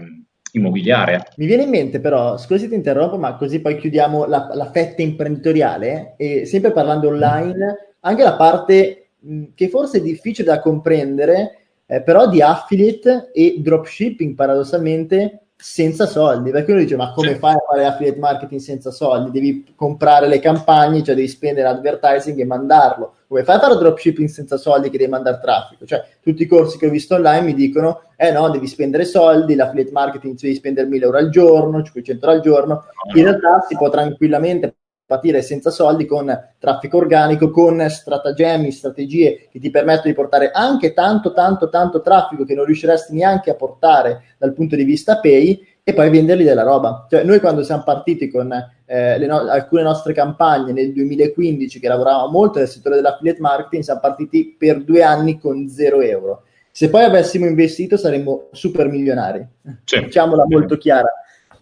immobiliare. 0.53 1.29
Mi 1.37 1.46
viene 1.46 1.64
in 1.64 1.70
mente 1.70 2.01
però, 2.01 2.37
scusa 2.37 2.61
se 2.61 2.68
ti 2.68 2.75
interrompo, 2.75 3.18
ma 3.18 3.37
così 3.37 3.61
poi 3.61 3.77
chiudiamo 3.77 4.27
la, 4.27 4.51
la 4.53 4.70
fetta 4.70 5.03
imprenditoriale, 5.03 6.14
e 6.16 6.46
sempre 6.46 6.72
parlando 6.72 7.09
online, 7.09 7.94
anche 8.01 8.22
la 8.22 8.37
parte 8.37 9.09
mh, 9.18 9.44
che 9.55 9.68
forse 9.68 9.99
è 9.99 10.03
difficile 10.03 10.49
da 10.49 10.61
comprendere, 10.61 11.59
eh, 11.87 12.03
però 12.03 12.29
di 12.29 12.42
affiliate 12.42 13.31
e 13.33 13.57
dropshipping 13.59 14.35
paradossalmente 14.35 15.46
senza 15.59 16.07
soldi, 16.07 16.51
perché 16.51 16.73
uno 16.73 16.81
dice 16.81 16.97
ma 16.97 17.12
come 17.12 17.37
fai 17.37 17.55
a 17.55 17.64
fare 17.66 17.87
affiliate 17.87 18.19
marketing 18.19 18.61
senza 18.61 18.90
soldi? 18.90 19.31
Devi 19.31 19.73
comprare 19.75 20.29
le 20.29 20.38
campagne, 20.38 21.03
cioè 21.03 21.14
devi 21.14 21.29
spendere 21.29 21.66
advertising 21.69 22.38
e 22.38 22.45
mandarlo. 22.45 23.14
Come 23.27 23.42
fai 23.42 23.57
a 23.57 23.61
fare 23.61 23.77
dropshipping 23.77 24.29
senza 24.29 24.57
soldi 24.59 24.90
che 24.90 24.99
devi 24.99 25.11
mandare 25.11 25.40
traffico? 25.40 25.87
Cioè 25.87 26.05
tutti 26.21 26.42
i 26.42 26.47
corsi 26.47 26.79
che 26.79 26.87
ho 26.87 26.90
visto 26.90 27.14
online 27.14 27.47
mi 27.47 27.55
dicono 27.55 28.03
eh 28.16 28.31
no, 28.31 28.49
devi 28.51 28.66
spendere 28.66 29.05
soldi, 29.05 29.55
l'affiliate 29.55 29.92
marketing 29.92 30.38
devi 30.38 30.55
spendere 30.55 30.87
1000 30.87 31.05
euro 31.05 31.19
al 31.19 31.31
giorno, 31.31 31.83
500 31.83 32.27
euro 32.27 32.37
al 32.37 32.42
giorno. 32.42 32.85
In 33.14 33.23
realtà 33.23 33.64
si 33.66 33.77
può 33.77 33.88
tranquillamente 33.88 34.75
partire 35.07 35.40
senza 35.40 35.71
soldi 35.71 36.05
con 36.05 36.27
traffico 36.59 36.97
organico, 36.97 37.51
con 37.51 37.88
stratagemmi, 37.88 38.73
strategie 38.73 39.49
che 39.51 39.61
ti 39.61 39.71
permettono 39.71 40.09
di 40.09 40.14
portare 40.14 40.51
anche 40.51 40.92
tanto, 40.92 41.33
tanto, 41.33 41.69
tanto 41.69 42.01
traffico 42.01 42.45
che 42.45 42.55
non 42.55 42.64
riusciresti 42.64 43.14
neanche 43.14 43.51
a 43.51 43.55
portare 43.55 44.25
dal 44.37 44.53
punto 44.53 44.75
di 44.75 44.83
vista 44.83 45.21
pay 45.21 45.64
e 45.85 45.95
poi 45.95 46.11
vendergli 46.11 46.42
della 46.42 46.64
roba. 46.64 47.07
Cioè, 47.09 47.23
noi 47.23 47.38
quando 47.38 47.62
siamo 47.62 47.85
partiti 47.85 48.29
con 48.29 48.53
eh, 48.85 49.19
no- 49.25 49.49
alcune 49.49 49.83
nostre 49.83 50.12
campagne 50.12 50.73
nel 50.73 50.92
2015 50.92 51.79
che 51.79 51.87
lavoravamo 51.87 52.29
molto 52.29 52.59
nel 52.59 52.66
settore 52.66 52.97
dell'affiliate 52.97 53.40
marketing, 53.40 53.85
siamo 53.85 54.01
partiti 54.01 54.57
per 54.59 54.83
due 54.83 55.05
anni 55.05 55.38
con 55.38 55.69
zero 55.69 56.01
euro. 56.01 56.42
Se 56.73 56.90
poi 56.90 57.05
avessimo 57.05 57.47
investito 57.47 57.97
saremmo 57.97 58.49
super 58.51 58.88
milionari, 58.88 59.47
sì. 59.85 60.01
diciamola 60.03 60.45
molto 60.47 60.77
chiara 60.77 61.09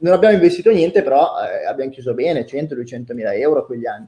non 0.04 0.12
abbiamo 0.12 0.34
investito 0.34 0.70
niente, 0.70 1.02
però 1.02 1.32
eh, 1.40 1.66
abbiamo 1.66 1.90
chiuso 1.90 2.12
bene, 2.12 2.44
100-200 2.44 3.14
mila 3.14 3.32
euro 3.34 3.64
quegli 3.64 3.86
anni. 3.86 4.06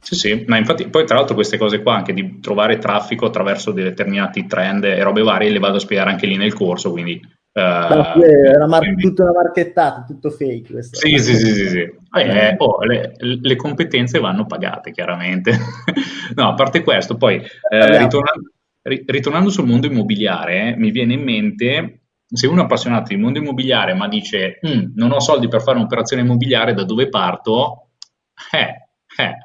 Sì, 0.00 0.14
sì, 0.14 0.44
ma 0.46 0.56
infatti 0.56 0.88
poi 0.88 1.06
tra 1.06 1.16
l'altro 1.16 1.34
queste 1.34 1.56
cose 1.56 1.82
qua, 1.82 1.94
anche 1.94 2.12
di 2.12 2.40
trovare 2.40 2.78
traffico 2.78 3.26
attraverso 3.26 3.70
determinati 3.70 4.46
trend 4.46 4.84
e 4.84 5.02
robe 5.02 5.22
varie, 5.22 5.50
le 5.50 5.58
vado 5.60 5.76
a 5.76 5.80
spiegare 5.80 6.10
anche 6.10 6.26
lì 6.26 6.36
nel 6.36 6.52
corso, 6.52 6.90
quindi... 6.90 7.20
Uh, 7.56 8.20
è 8.20 8.54
una 8.54 8.66
mar- 8.66 8.94
tutta 8.96 9.22
una 9.22 9.32
marchettata, 9.32 10.04
tutto 10.06 10.28
fake. 10.28 10.72
Questo. 10.72 10.98
Sì, 10.98 11.16
sì, 11.16 11.36
sì, 11.36 11.54
sì, 11.54 11.68
sì. 11.68 11.78
Eh, 11.78 12.54
oh, 12.58 12.84
le, 12.84 13.14
le, 13.16 13.56
competenze 13.56 14.18
vanno 14.18 14.44
pagate, 14.44 14.90
chiaramente. 14.90 15.52
no, 16.36 16.48
a 16.48 16.54
parte 16.54 16.82
questo, 16.82 17.16
poi 17.16 17.36
eh, 17.36 17.98
ritornando, 17.98 18.50
ritornando, 18.82 19.48
sul 19.48 19.64
mondo 19.64 19.86
immobiliare, 19.86 20.74
mi 20.76 20.90
viene 20.90 21.14
in 21.14 21.22
mente 21.22 22.00
se 22.28 22.46
uno 22.46 22.62
è 22.62 22.64
appassionato 22.64 23.14
di 23.14 23.20
mondo 23.20 23.38
immobiliare 23.38 23.94
ma 23.94 24.08
dice 24.08 24.58
mm, 24.66 24.92
non 24.94 25.12
ho 25.12 25.20
soldi 25.20 25.48
per 25.48 25.62
fare 25.62 25.78
un'operazione 25.78 26.22
immobiliare, 26.22 26.74
da 26.74 26.84
dove 26.84 27.08
parto? 27.08 27.90
Eh, 28.52 29.22
eh, 29.22 29.36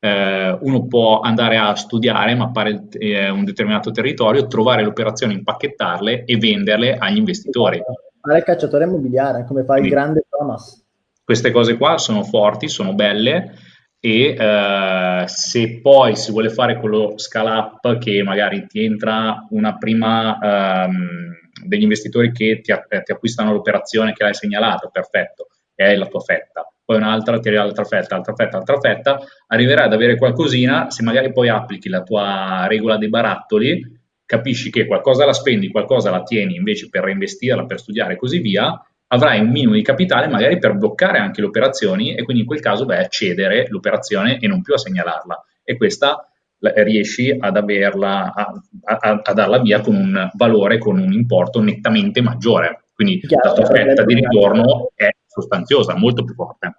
eh, 0.00 0.58
uno 0.60 0.86
può 0.86 1.20
andare 1.20 1.56
a 1.56 1.74
studiare, 1.74 2.34
mappare 2.34 2.86
eh, 2.92 3.28
un 3.28 3.44
determinato 3.44 3.90
territorio, 3.90 4.46
trovare 4.46 4.82
le 4.82 4.88
operazioni, 4.88 5.34
impacchettarle 5.34 6.24
e 6.24 6.36
venderle 6.36 6.96
agli 6.96 7.18
investitori. 7.18 7.82
Fare 8.20 8.38
il 8.38 8.44
cacciatore 8.44 8.84
immobiliare, 8.84 9.44
come 9.44 9.64
fa 9.64 9.72
Quindi, 9.72 9.88
il 9.88 9.94
grande 9.94 10.26
Thomas. 10.28 10.84
Queste 11.24 11.50
cose 11.50 11.76
qua 11.76 11.98
sono 11.98 12.22
forti, 12.22 12.68
sono 12.68 12.94
belle 12.94 13.54
e 14.00 14.36
eh, 14.38 15.24
se 15.26 15.80
poi 15.80 16.14
si 16.16 16.30
vuole 16.30 16.50
fare 16.50 16.78
quello 16.78 17.14
scale 17.16 17.50
up 17.50 17.98
che 17.98 18.22
magari 18.22 18.66
ti 18.66 18.84
entra 18.84 19.46
una 19.50 19.76
prima... 19.76 20.86
Um, 20.86 21.36
degli 21.64 21.82
investitori 21.82 22.32
che 22.32 22.60
ti, 22.62 22.72
ti 23.04 23.12
acquistano 23.12 23.52
l'operazione 23.52 24.12
che 24.12 24.24
hai 24.24 24.34
segnalato, 24.34 24.90
perfetto, 24.90 25.48
è 25.74 25.94
la 25.94 26.06
tua 26.06 26.20
fetta 26.20 26.70
poi 26.88 26.96
un'altra, 26.96 27.38
ti 27.38 27.48
arriva 27.48 27.64
l'altra 27.64 27.84
fetta, 27.84 28.14
altra 28.14 28.32
fetta, 28.32 28.56
altra 28.56 28.80
fetta, 28.80 29.20
arriverai 29.48 29.84
ad 29.84 29.92
avere 29.92 30.16
qualcosina, 30.16 30.90
se 30.90 31.02
magari 31.02 31.34
poi 31.34 31.50
applichi 31.50 31.90
la 31.90 32.02
tua 32.02 32.66
regola 32.66 32.96
dei 32.96 33.10
barattoli, 33.10 33.84
capisci 34.24 34.70
che 34.70 34.86
qualcosa 34.86 35.26
la 35.26 35.34
spendi, 35.34 35.68
qualcosa 35.70 36.08
la 36.08 36.22
tieni 36.22 36.56
invece 36.56 36.88
per 36.88 37.04
reinvestirla, 37.04 37.66
per 37.66 37.78
studiare 37.78 38.14
e 38.14 38.16
così 38.16 38.38
via, 38.38 38.72
avrai 39.08 39.38
un 39.40 39.50
minimo 39.50 39.74
di 39.74 39.82
capitale 39.82 40.28
magari 40.28 40.56
per 40.58 40.78
bloccare 40.78 41.18
anche 41.18 41.42
le 41.42 41.48
operazioni 41.48 42.14
e 42.14 42.22
quindi 42.22 42.44
in 42.44 42.48
quel 42.48 42.60
caso 42.60 42.86
vai 42.86 43.04
a 43.04 43.08
cedere 43.08 43.66
l'operazione 43.68 44.38
e 44.38 44.46
non 44.46 44.62
più 44.62 44.72
a 44.72 44.78
segnalarla. 44.78 45.44
E 45.62 45.76
questa 45.76 46.26
riesci 46.60 47.34
ad 47.38 47.56
averla, 47.56 48.32
a, 48.34 48.52
a, 48.82 49.20
a, 49.22 49.32
darla 49.32 49.60
via 49.60 49.80
con 49.80 49.94
un 49.94 50.30
valore, 50.34 50.78
con 50.78 50.98
un 50.98 51.12
importo 51.12 51.60
nettamente 51.60 52.20
maggiore. 52.20 52.84
Quindi 52.94 53.20
Chiaro, 53.20 53.48
la 53.48 53.54
tua 53.54 53.64
offerta 53.64 54.04
di 54.04 54.14
ritorno 54.14 54.90
è 54.94 55.08
sostanziosa, 55.26 55.96
molto 55.96 56.24
più 56.24 56.34
forte. 56.34 56.76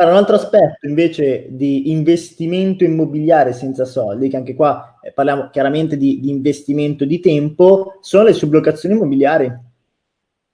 Ora, 0.00 0.10
un 0.10 0.16
altro 0.16 0.36
aspetto 0.36 0.86
invece 0.86 1.48
di 1.50 1.90
investimento 1.90 2.84
immobiliare 2.84 3.52
senza 3.52 3.84
soldi, 3.84 4.28
che 4.28 4.36
anche 4.36 4.54
qua 4.54 5.00
eh, 5.02 5.10
parliamo 5.10 5.48
chiaramente 5.50 5.96
di, 5.96 6.20
di, 6.20 6.30
investimento 6.30 7.04
di 7.04 7.18
tempo, 7.18 7.98
sono 8.00 8.22
le 8.22 8.32
sublocazioni 8.32 8.94
immobiliari. 8.94 9.52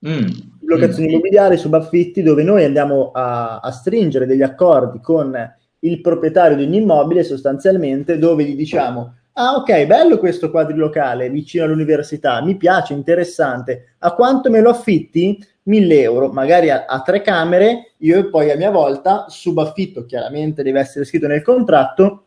Mm. 0.08 0.26
Sublocazioni 0.60 1.08
mm. 1.08 1.10
immobiliari, 1.10 1.58
subaffitti, 1.58 2.22
dove 2.22 2.42
noi 2.42 2.64
andiamo 2.64 3.10
a, 3.10 3.60
a 3.60 3.70
stringere 3.70 4.24
degli 4.24 4.42
accordi 4.42 4.98
con 5.00 5.36
il 5.84 6.00
proprietario 6.00 6.56
di 6.56 6.64
un 6.64 6.74
immobile 6.74 7.24
sostanzialmente 7.24 8.18
dove 8.18 8.44
gli 8.44 8.54
diciamo 8.54 9.14
ah 9.32 9.54
ok 9.56 9.86
bello 9.86 10.18
questo 10.18 10.50
quadrilocale 10.50 11.30
vicino 11.30 11.64
all'università 11.64 12.42
mi 12.42 12.56
piace 12.56 12.92
interessante 12.92 13.94
a 13.98 14.12
quanto 14.12 14.50
me 14.50 14.60
lo 14.60 14.70
affitti? 14.70 15.42
1000 15.66 16.00
euro 16.00 16.28
magari 16.30 16.68
a, 16.68 16.84
a 16.86 17.00
tre 17.00 17.22
camere 17.22 17.92
io 17.98 18.28
poi 18.28 18.50
a 18.50 18.56
mia 18.56 18.70
volta 18.70 19.26
subaffitto 19.28 20.04
chiaramente 20.04 20.62
deve 20.62 20.80
essere 20.80 21.06
scritto 21.06 21.26
nel 21.26 21.42
contratto 21.42 22.24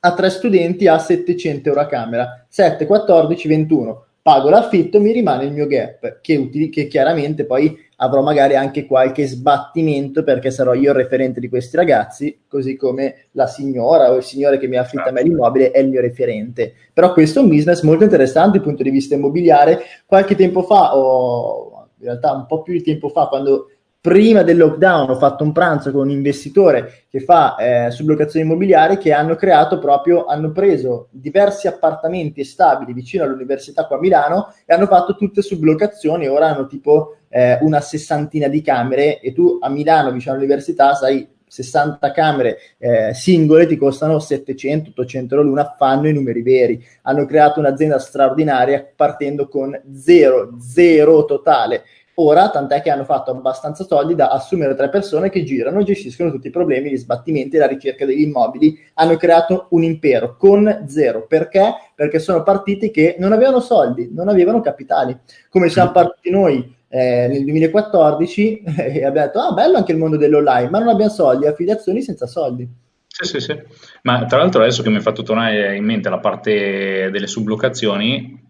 a 0.00 0.14
tre 0.14 0.30
studenti 0.30 0.86
a 0.86 0.98
700 0.98 1.68
euro 1.68 1.80
a 1.80 1.86
camera, 1.86 2.46
7, 2.48 2.86
14, 2.86 3.48
21. 3.48 4.04
Pago 4.22 4.50
l'affitto, 4.50 5.00
mi 5.00 5.12
rimane 5.12 5.44
il 5.44 5.52
mio 5.52 5.66
gap, 5.66 6.20
che, 6.20 6.36
utili- 6.36 6.68
che 6.68 6.86
chiaramente 6.88 7.46
poi 7.46 7.74
avrò 7.96 8.22
magari 8.22 8.54
anche 8.54 8.84
qualche 8.84 9.26
sbattimento 9.26 10.22
perché 10.22 10.50
sarò 10.50 10.74
io 10.74 10.90
il 10.90 10.96
referente 10.96 11.40
di 11.40 11.48
questi 11.48 11.76
ragazzi, 11.76 12.40
così 12.46 12.76
come 12.76 13.28
la 13.32 13.46
signora 13.46 14.10
o 14.10 14.16
il 14.16 14.22
signore 14.22 14.58
che 14.58 14.68
mi 14.68 14.76
affitta 14.76 15.04
a 15.04 15.10
me 15.12 15.22
l'immobile 15.22 15.70
è 15.70 15.78
il 15.78 15.88
mio 15.88 16.02
referente. 16.02 16.74
Però 16.92 17.12
questo 17.14 17.38
è 17.38 17.42
un 17.42 17.48
business 17.48 17.82
molto 17.82 18.04
interessante 18.04 18.58
dal 18.58 18.66
punto 18.66 18.82
di 18.82 18.90
vista 18.90 19.14
immobiliare. 19.14 19.80
Qualche 20.04 20.34
tempo 20.34 20.62
fa, 20.62 20.96
o 20.96 21.88
in 21.98 22.04
realtà 22.04 22.32
un 22.32 22.46
po' 22.46 22.62
più 22.62 22.74
di 22.74 22.82
tempo 22.82 23.08
fa, 23.08 23.26
quando 23.26 23.70
prima 24.00 24.42
del 24.42 24.56
lockdown 24.56 25.10
ho 25.10 25.16
fatto 25.16 25.44
un 25.44 25.52
pranzo 25.52 25.90
con 25.90 26.02
un 26.02 26.10
investitore 26.10 27.04
che 27.10 27.20
fa 27.20 27.56
eh, 27.56 27.90
sublocazioni 27.90 28.46
immobiliari 28.46 28.96
che 28.96 29.12
hanno 29.12 29.34
creato 29.34 29.78
proprio, 29.78 30.24
hanno 30.24 30.52
preso 30.52 31.08
diversi 31.10 31.66
appartamenti 31.66 32.42
stabili 32.42 32.94
vicino 32.94 33.24
all'università 33.24 33.86
qua 33.86 33.96
a 33.96 34.00
Milano 34.00 34.54
e 34.64 34.72
hanno 34.72 34.86
fatto 34.86 35.16
tutte 35.16 35.42
sublocazioni, 35.42 36.26
ora 36.26 36.48
hanno 36.48 36.66
tipo 36.66 37.16
eh, 37.28 37.58
una 37.60 37.80
sessantina 37.80 38.48
di 38.48 38.62
camere 38.62 39.20
e 39.20 39.34
tu 39.34 39.58
a 39.60 39.68
Milano 39.68 40.10
vicino 40.12 40.32
all'università 40.32 40.94
sai 40.94 41.28
60 41.50 42.12
camere 42.12 42.58
eh, 42.78 43.12
singole 43.12 43.66
ti 43.66 43.76
costano 43.76 44.16
700-800 44.16 45.26
euro 45.30 45.42
l'una, 45.42 45.74
fanno 45.76 46.08
i 46.08 46.12
numeri 46.12 46.42
veri. 46.42 46.82
Hanno 47.02 47.26
creato 47.26 47.58
un'azienda 47.58 47.98
straordinaria 47.98 48.88
partendo 48.94 49.48
con 49.48 49.78
zero, 49.92 50.56
zero 50.60 51.24
totale 51.24 51.82
Ora, 52.22 52.50
tant'è 52.50 52.82
che 52.82 52.90
hanno 52.90 53.04
fatto 53.04 53.30
abbastanza 53.30 53.82
soldi 53.84 54.14
da 54.14 54.28
assumere 54.28 54.74
tre 54.74 54.90
persone 54.90 55.30
che 55.30 55.42
girano, 55.42 55.82
gestiscono 55.82 56.30
tutti 56.30 56.48
i 56.48 56.50
problemi, 56.50 56.90
gli 56.90 56.98
sbattimenti, 56.98 57.56
la 57.56 57.66
ricerca 57.66 58.04
degli 58.04 58.20
immobili. 58.20 58.78
Hanno 58.94 59.16
creato 59.16 59.68
un 59.70 59.84
impero 59.84 60.36
con 60.36 60.84
zero. 60.86 61.26
Perché? 61.26 61.72
Perché 61.94 62.18
sono 62.18 62.42
partiti 62.42 62.90
che 62.90 63.16
non 63.18 63.32
avevano 63.32 63.60
soldi, 63.60 64.10
non 64.12 64.28
avevano 64.28 64.60
capitali. 64.60 65.16
Come 65.48 65.70
siamo 65.70 65.92
partiti 65.92 66.28
noi 66.28 66.76
eh, 66.88 67.26
nel 67.30 67.42
2014 67.42 68.64
e 68.76 69.04
abbiamo 69.06 69.26
detto, 69.26 69.40
ah, 69.40 69.52
bello 69.52 69.78
anche 69.78 69.92
il 69.92 69.98
mondo 69.98 70.18
dell'online, 70.18 70.68
ma 70.68 70.78
non 70.78 70.88
abbiamo 70.88 71.10
soldi, 71.10 71.46
affiliazioni 71.46 72.02
senza 72.02 72.26
soldi. 72.26 72.68
Sì, 73.06 73.24
sì, 73.24 73.40
sì. 73.40 73.58
Ma 74.02 74.26
tra 74.26 74.36
l'altro 74.36 74.60
adesso 74.60 74.82
che 74.82 74.90
mi 74.90 74.96
hai 74.96 75.02
fatto 75.02 75.22
tornare 75.22 75.74
in 75.74 75.84
mente 75.84 76.10
la 76.10 76.18
parte 76.18 77.08
delle 77.10 77.26
sublocazioni, 77.26 78.49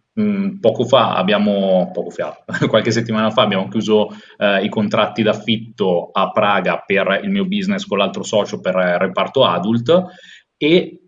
poco 0.60 0.84
fa 0.84 1.14
abbiamo, 1.14 1.90
poco 1.92 2.10
fa, 2.10 2.44
qualche 2.68 2.90
settimana 2.90 3.30
fa 3.30 3.42
abbiamo 3.42 3.68
chiuso 3.68 4.08
eh, 4.36 4.64
i 4.64 4.68
contratti 4.68 5.22
d'affitto 5.22 6.10
a 6.12 6.30
Praga 6.30 6.82
per 6.84 7.20
il 7.22 7.30
mio 7.30 7.46
business 7.46 7.86
con 7.86 7.98
l'altro 7.98 8.22
socio 8.22 8.60
per 8.60 8.74
il 8.74 8.98
reparto 8.98 9.44
adult 9.44 10.04
e 10.56 11.00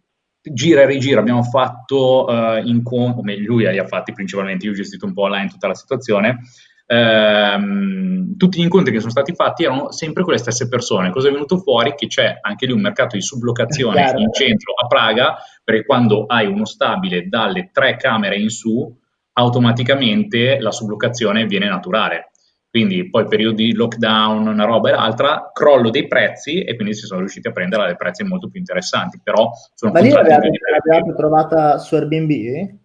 gira 0.42 0.83
e 0.83 0.87
rigira 0.87 1.20
abbiamo 1.20 1.42
fatto 1.42 2.29
eh, 2.29 2.62
incontri, 2.64 3.20
o 3.20 3.22
meglio 3.22 3.46
lui 3.46 3.70
li 3.70 3.79
ha 3.79 3.87
fatti 3.87 4.12
principalmente, 4.12 4.66
io 4.66 4.72
ho 4.72 4.75
gestito 4.75 5.07
un 5.07 5.12
po' 5.12 5.22
online 5.22 5.48
tutta 5.48 5.68
la 5.68 5.75
situazione, 5.75 6.40
ehm, 6.87 8.37
tutti 8.37 8.59
gli 8.59 8.62
incontri 8.62 8.92
che 8.92 8.98
sono 8.98 9.11
stati 9.11 9.35
fatti 9.35 9.64
erano 9.64 9.92
sempre 9.92 10.25
con 10.25 10.33
le 10.33 10.38
stesse 10.38 10.68
persone. 10.68 11.11
Cosa 11.11 11.29
è 11.29 11.33
venuto 11.33 11.59
fuori? 11.59 11.94
Che 11.94 12.07
c'è 12.09 12.38
anche 12.40 12.66
lì 12.66 12.72
un 12.72 12.81
mercato 12.81 13.16
di 13.16 13.22
sublocazione 13.22 14.01
in 14.16 14.33
centro 14.33 14.75
a 14.75 14.87
Praga, 14.87 15.37
perché 15.62 15.85
quando 15.85 16.27
hai 16.27 16.46
uno 16.46 16.64
stabile 16.64 17.29
dalle 17.29 17.70
tre 17.72 17.96
camere 17.96 18.37
in 18.37 18.51
su, 18.51 18.98
automaticamente 19.35 20.59
la 20.61 20.71
sublocazione 20.71 21.47
viene 21.47 21.68
naturale. 21.68 22.31
Quindi 22.73 23.11
poi 23.11 23.27
periodi 23.27 23.66
di 23.66 23.75
lockdown, 23.75 24.47
una 24.47 24.64
roba 24.64 24.88
e 24.88 24.92
l'altra, 24.92 25.51
crollo 25.53 25.90
dei 25.90 26.07
prezzi 26.07 26.62
e 26.62 26.75
quindi 26.75 26.95
si 26.95 27.05
sono 27.05 27.21
riusciti 27.21 27.47
a 27.47 27.53
prendere 27.53 27.83
a 27.83 27.87
dei 27.87 27.97
prezzi 27.97 28.25
molto 28.25 28.49
più 28.49 28.59
interessanti. 28.59 29.21
Però 29.23 29.51
sono 29.75 29.92
Ma 29.92 30.01
lì 30.01 30.09
l'avete 30.09 31.14
trovata 31.14 31.77
su 31.77 31.95
Airbnb? 31.95 32.81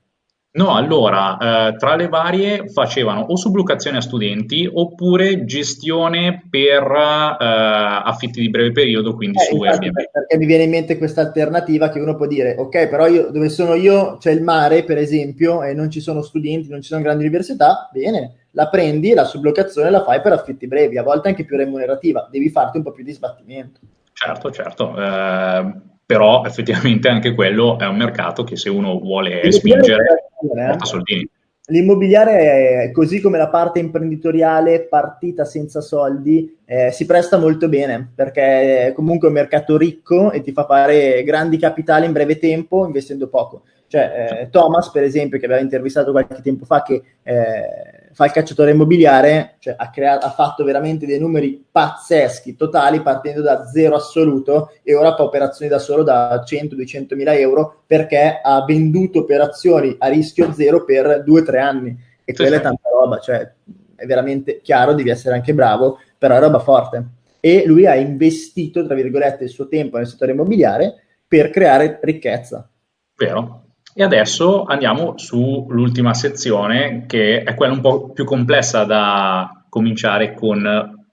No, 0.57 0.73
allora, 0.73 1.37
eh, 1.67 1.75
tra 1.75 1.95
le 1.95 2.07
varie 2.07 2.67
facevano 2.69 3.21
o 3.21 3.35
sublocazione 3.35 3.97
a 3.97 4.01
studenti 4.01 4.67
oppure 4.71 5.45
gestione 5.45 6.47
per 6.49 6.81
eh, 6.81 8.01
affitti 8.03 8.41
di 8.41 8.49
breve 8.49 8.71
periodo, 8.71 9.13
quindi 9.13 9.37
eh, 9.37 9.43
su 9.43 9.61
Airbnb. 9.61 9.93
Perché 10.11 10.37
mi 10.37 10.47
viene 10.47 10.63
in 10.63 10.71
mente 10.71 10.97
questa 10.97 11.21
alternativa 11.21 11.89
che 11.89 11.99
uno 11.99 12.15
può 12.15 12.25
dire, 12.25 12.55
ok, 12.57 12.87
però 12.87 13.05
io 13.05 13.29
dove 13.29 13.49
sono 13.49 13.75
io 13.75 14.17
c'è 14.17 14.31
il 14.31 14.41
mare, 14.41 14.83
per 14.83 14.97
esempio, 14.97 15.61
e 15.61 15.75
non 15.75 15.91
ci 15.91 15.99
sono 15.99 16.23
studenti, 16.23 16.69
non 16.69 16.81
ci 16.81 16.87
sono 16.87 17.03
grandi 17.03 17.23
università, 17.23 17.87
bene, 17.93 18.47
la 18.51 18.67
prendi 18.67 19.13
la 19.13 19.25
sublocazione 19.25 19.91
la 19.91 20.03
fai 20.03 20.21
per 20.21 20.31
affitti 20.31 20.65
brevi, 20.65 20.97
a 20.97 21.03
volte 21.03 21.27
anche 21.27 21.45
più 21.45 21.55
remunerativa, 21.55 22.27
devi 22.31 22.49
farti 22.49 22.77
un 22.77 22.83
po' 22.83 22.93
più 22.93 23.03
di 23.03 23.11
sbattimento. 23.11 23.79
Certo, 24.11 24.49
certo. 24.49 24.99
Eh, 24.99 25.73
però 26.07 26.45
effettivamente 26.45 27.09
anche 27.09 27.35
quello 27.35 27.77
è 27.77 27.85
un 27.85 27.97
mercato 27.97 28.45
che 28.45 28.55
se 28.55 28.69
uno 28.69 28.97
vuole 28.97 29.51
spingere 29.51 30.29
porta 30.39 30.85
soldini. 30.85 31.29
L'immobiliare, 31.69 32.85
è, 32.85 32.91
così 32.91 33.19
come 33.19 33.37
la 33.37 33.49
parte 33.49 33.79
imprenditoriale 33.79 34.87
partita 34.87 35.43
senza 35.43 35.81
soldi, 35.81 36.59
eh, 36.63 36.91
si 36.91 37.05
presta 37.05 37.37
molto 37.37 37.67
bene 37.67 38.09
perché 38.15 38.87
è 38.87 38.93
comunque 38.93 39.27
un 39.27 39.33
mercato 39.33 39.75
ricco 39.75 40.31
e 40.31 40.39
ti 40.39 40.53
fa 40.53 40.65
fare 40.65 41.23
grandi 41.23 41.57
capitali 41.57 42.05
in 42.05 42.13
breve 42.13 42.39
tempo 42.39 42.85
investendo 42.85 43.27
poco. 43.27 43.63
Cioè, 43.87 44.43
eh, 44.43 44.49
Thomas, 44.49 44.89
per 44.91 45.03
esempio, 45.03 45.39
che 45.39 45.45
aveva 45.45 45.59
intervistato 45.59 46.11
qualche 46.11 46.41
tempo 46.41 46.63
fa, 46.63 46.83
che 46.83 47.03
eh, 47.23 48.06
fa 48.17 48.25
il 48.25 48.31
cacciatore 48.31 48.71
immobiliare, 48.71 49.57
cioè, 49.59 49.75
ha, 49.77 49.91
creato, 49.91 50.25
ha, 50.25 50.31
fatto 50.31 50.63
veramente 50.63 51.05
dei 51.05 51.19
numeri 51.19 51.63
pazzeschi, 51.71 52.55
totali, 52.55 53.03
partendo 53.03 53.43
da 53.43 53.67
zero 53.67 53.93
assoluto 53.93 54.71
e 54.81 54.95
ora 54.95 55.13
fa 55.13 55.21
operazioni 55.21 55.69
da 55.69 55.77
solo 55.77 56.01
da 56.01 56.43
100-200 56.43 57.13
mila 57.13 57.35
euro 57.35 57.83
perché 57.85 58.39
ha 58.41 58.65
venduto 58.65 59.19
operazioni 59.19 59.95
a 59.99 60.07
rischio 60.07 60.51
zero 60.51 60.83
per 60.83 61.21
due 61.23 61.41
o 61.41 61.43
tre 61.43 61.59
anni. 61.59 61.95
E 62.25 62.33
quella 62.33 62.55
è 62.55 62.61
tanta 62.61 62.89
roba, 62.89 63.19
cioè, 63.19 63.51
è 63.93 64.05
veramente 64.07 64.61
chiaro, 64.63 64.95
devi 64.95 65.11
essere 65.11 65.35
anche 65.35 65.53
bravo, 65.53 65.99
però 66.17 66.37
è 66.37 66.39
roba 66.39 66.57
forte. 66.57 67.05
E 67.39 67.67
lui 67.67 67.85
ha 67.85 67.93
investito, 67.93 68.83
tra 68.83 68.95
virgolette, 68.95 69.43
il 69.43 69.51
suo 69.51 69.67
tempo 69.67 69.97
nel 69.97 70.07
settore 70.07 70.31
immobiliare 70.31 71.03
per 71.27 71.51
creare 71.51 71.99
ricchezza. 72.01 72.67
Vero, 73.15 73.66
e 73.99 74.03
adesso 74.03 74.63
andiamo 74.65 75.17
sull'ultima 75.17 76.13
sezione, 76.13 77.05
che 77.07 77.41
è 77.41 77.55
quella 77.55 77.73
un 77.73 77.81
po' 77.81 78.11
più 78.11 78.25
complessa 78.25 78.83
da 78.83 79.65
cominciare 79.69 80.35
con 80.35 81.03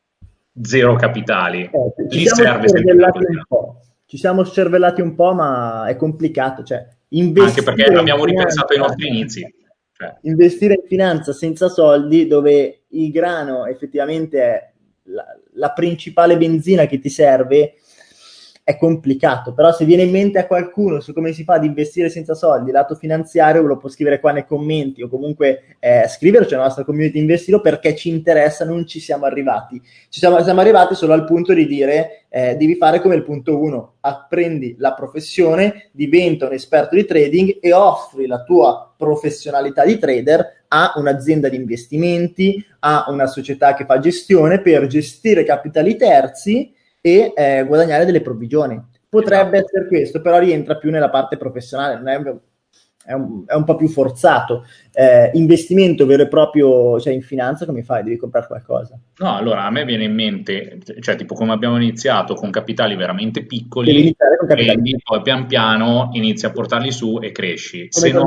zero 0.61 0.95
capitali. 0.95 1.63
Eh, 1.63 2.09
ci, 2.11 2.27
siamo 2.27 2.63
ci, 4.05 4.19
siamo 4.19 4.45
scervellati 4.45 5.01
un 5.01 5.15
po', 5.15 5.33
ma 5.33 5.87
è 5.87 5.97
complicato. 5.97 6.63
Cioè, 6.63 6.87
Anche 7.09 7.63
perché 7.63 7.85
abbiamo 7.85 8.27
ripensato 8.27 8.75
ai 8.75 8.81
nostri 8.81 9.09
inizi. 9.09 9.55
Cioè. 9.91 10.17
Investire 10.25 10.75
in 10.75 10.87
finanza 10.87 11.33
senza 11.33 11.71
soldi, 11.71 12.27
dove 12.27 12.83
il 12.89 13.11
grano 13.11 13.65
effettivamente 13.65 14.43
è 14.43 14.73
la, 15.05 15.25
la 15.55 15.71
principale 15.71 16.37
benzina 16.37 16.85
che 16.85 16.99
ti 16.99 17.09
serve, 17.09 17.77
è 18.67 18.79
complicato, 18.79 19.53
però 19.53 19.73
se 19.73 19.85
viene 19.85 20.05
in 20.05 20.11
mente 20.11 20.39
a 20.39 20.47
qualcuno 20.47 21.01
su 21.01 21.13
come 21.13 21.35
si 21.35 21.45
fa 21.45 21.55
ad 21.55 21.65
investire 21.65 22.09
senza 22.09 22.33
soldi, 22.33 22.71
lato 22.71 22.95
finanziario, 22.95 23.61
ve 23.61 23.69
lo 23.69 23.77
può 23.77 23.91
scrivere 23.91 24.21
qua 24.21 24.33
nei 24.33 24.47
commenti 24.47 25.03
o 25.03 25.09
comunque 25.09 25.77
eh, 25.79 26.09
scriverci 26.09 26.55
alla 26.55 26.63
nostra 26.65 26.83
community 26.83 27.19
investiro 27.19 27.61
perché 27.61 27.95
ci 27.95 28.09
interessa, 28.09 28.65
non 28.65 28.87
ci 28.87 29.01
siamo 29.01 29.27
arrivati. 29.27 29.79
Ci 30.09 30.19
siamo, 30.19 30.43
siamo 30.43 30.63
arrivati 30.63 30.95
solo 30.95 31.13
al 31.13 31.27
punto 31.27 31.53
di 31.53 31.67
dire 31.67 32.25
eh, 32.31 32.57
devi 32.57 32.77
fare 32.77 33.03
come 33.03 33.17
il 33.17 33.23
punto 33.23 33.61
1, 33.61 33.97
apprendi 34.01 34.77
la 34.79 34.95
professione, 34.95 35.91
diventa 35.93 36.47
un 36.47 36.55
esperto 36.55 36.95
di 36.95 37.05
trading 37.05 37.59
e 37.61 37.75
offri 37.75 38.27
la 38.27 38.45
tua 38.45 38.95
professionalità 38.97 39.85
di 39.85 39.99
trader 39.99 40.63
a 40.69 40.95
un'azienda 40.97 41.51
di 41.51 41.57
investimenti, 41.57 42.65
a 42.79 43.05
una 43.09 43.27
società 43.27 43.75
che 43.75 43.85
fa 43.85 43.99
gestione 43.99 44.63
per 44.63 44.87
gestire 44.87 45.45
capitali 45.45 45.97
terzi 45.97 46.73
e 47.07 47.35
eh, 47.37 47.65
guadagnare 47.67 48.07
delle 48.07 48.23
provvigioni. 48.23 48.83
Potrebbe 49.11 49.59
esatto. 49.59 49.77
essere 49.77 49.89
questo, 49.89 50.23
però 50.23 50.39
rientra 50.39 50.79
più 50.79 50.91
nella 50.91 51.11
parte 51.11 51.37
professionale, 51.37 51.97
non 51.97 52.09
è, 52.09 52.15
è, 53.05 53.13
un, 53.13 53.45
è 53.47 53.53
un 53.53 53.65
po' 53.65 53.77
più 53.77 53.89
forzato. 53.89 54.65
Eh, 54.91 55.31
investimento 55.35 56.07
vero 56.07 56.23
e 56.23 56.29
proprio, 56.29 56.99
cioè 56.99 57.13
in 57.13 57.21
finanza, 57.21 57.67
come 57.67 57.83
fai? 57.83 58.05
Devi 58.05 58.17
comprare 58.17 58.47
qualcosa? 58.47 58.99
No, 59.19 59.37
allora 59.37 59.65
a 59.65 59.71
me 59.71 59.85
viene 59.85 60.05
in 60.05 60.15
mente, 60.15 60.79
cioè 61.01 61.15
tipo 61.15 61.35
come 61.35 61.53
abbiamo 61.53 61.77
iniziato 61.77 62.33
con 62.33 62.51
capitali 62.51 62.97
veramente 62.97 63.45
piccoli, 63.45 64.17
quindi 64.39 64.97
poi 65.05 65.21
pian 65.21 65.45
piano 65.47 66.09
inizi 66.13 66.47
a 66.47 66.53
portarli 66.53 66.91
su 66.91 67.19
e 67.21 67.33
cresci. 67.33 67.89
Come 67.91 68.07
Se 68.07 68.13
no, 68.13 68.25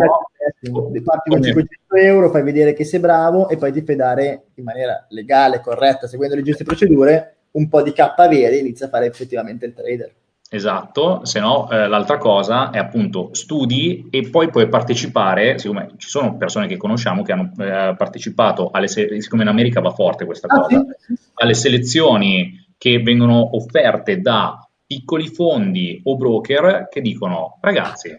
parti 1.04 1.30
con 1.32 1.42
500 1.42 1.96
euro, 1.96 2.30
fai 2.30 2.44
vedere 2.44 2.74
che 2.74 2.86
sei 2.86 3.00
bravo 3.00 3.50
e 3.50 3.58
poi 3.58 3.72
ti 3.72 3.82
fai 3.82 3.96
dare 3.96 4.50
in 4.54 4.64
maniera 4.64 5.08
legale, 5.10 5.62
corretta, 5.62 6.06
seguendo 6.06 6.36
le 6.36 6.44
giuste 6.44 6.64
procedure, 6.64 7.37
un 7.58 7.68
po' 7.68 7.82
di 7.82 7.92
K 7.92 8.14
veri 8.30 8.60
inizia 8.60 8.86
a 8.86 8.90
fare 8.90 9.08
effettivamente 9.08 9.66
il 9.66 9.74
trader. 9.74 10.12
Esatto, 10.50 11.26
se 11.26 11.42
no 11.42 11.70
eh, 11.70 11.88
l'altra 11.88 12.18
cosa 12.18 12.70
è 12.70 12.78
appunto 12.78 13.34
studi 13.34 14.08
e 14.10 14.30
poi 14.30 14.50
puoi 14.50 14.70
partecipare, 14.70 15.58
siccome 15.58 15.92
ci 15.98 16.08
sono 16.08 16.38
persone 16.38 16.68
che 16.68 16.78
conosciamo 16.78 17.22
che 17.22 17.34
hanno 17.34 17.52
eh, 17.58 17.96
partecipato 17.98 18.70
alle 18.72 18.88
se- 18.88 19.22
siccome 19.22 19.42
in 19.42 19.50
America 19.50 19.82
va 19.82 19.92
forte 19.92 20.24
questa 20.24 20.48
ah, 20.48 20.62
cosa, 20.62 20.86
sì? 21.00 21.14
alle 21.34 21.54
selezioni 21.54 22.66
che 22.78 23.02
vengono 23.02 23.58
offerte 23.58 24.22
da 24.22 24.66
piccoli 24.86 25.28
fondi 25.28 26.00
o 26.06 26.16
broker 26.16 26.88
che 26.90 27.02
dicono 27.02 27.58
ragazzi, 27.60 28.18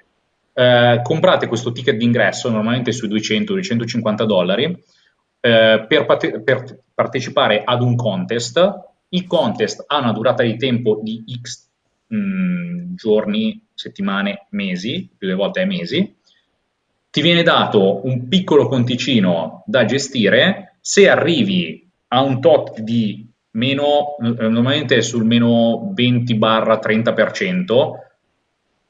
eh, 0.52 1.00
comprate 1.02 1.46
questo 1.46 1.72
ticket 1.72 1.96
d'ingresso 1.96 2.50
normalmente 2.50 2.92
sui 2.92 3.08
200-250 3.08 4.24
dollari 4.24 4.64
eh, 5.40 5.84
per, 5.88 6.04
parte- 6.04 6.42
per 6.42 6.78
partecipare 6.92 7.62
ad 7.64 7.80
un 7.80 7.96
contest. 7.96 8.86
Il 9.10 9.26
contest 9.26 9.84
ha 9.86 9.98
una 9.98 10.12
durata 10.12 10.42
di 10.42 10.56
tempo 10.56 11.00
di 11.02 11.24
X 11.40 11.68
mh, 12.08 12.16
mm, 12.16 12.94
giorni, 12.94 13.66
settimane, 13.74 14.46
mesi, 14.50 15.08
più 15.16 15.26
delle 15.26 15.38
volte 15.38 15.62
è 15.62 15.64
mesi. 15.64 16.16
Ti 17.10 17.22
viene 17.22 17.42
dato 17.42 18.06
un 18.06 18.28
piccolo 18.28 18.68
conticino 18.68 19.62
da 19.66 19.84
gestire. 19.84 20.76
Se 20.80 21.08
arrivi 21.08 21.88
a 22.08 22.22
un 22.22 22.40
tot 22.40 22.80
di 22.80 23.26
meno, 23.52 24.16
eh, 24.18 24.48
normalmente 24.48 25.00
sul 25.02 25.24
meno 25.24 25.92
20-30%, 25.94 27.92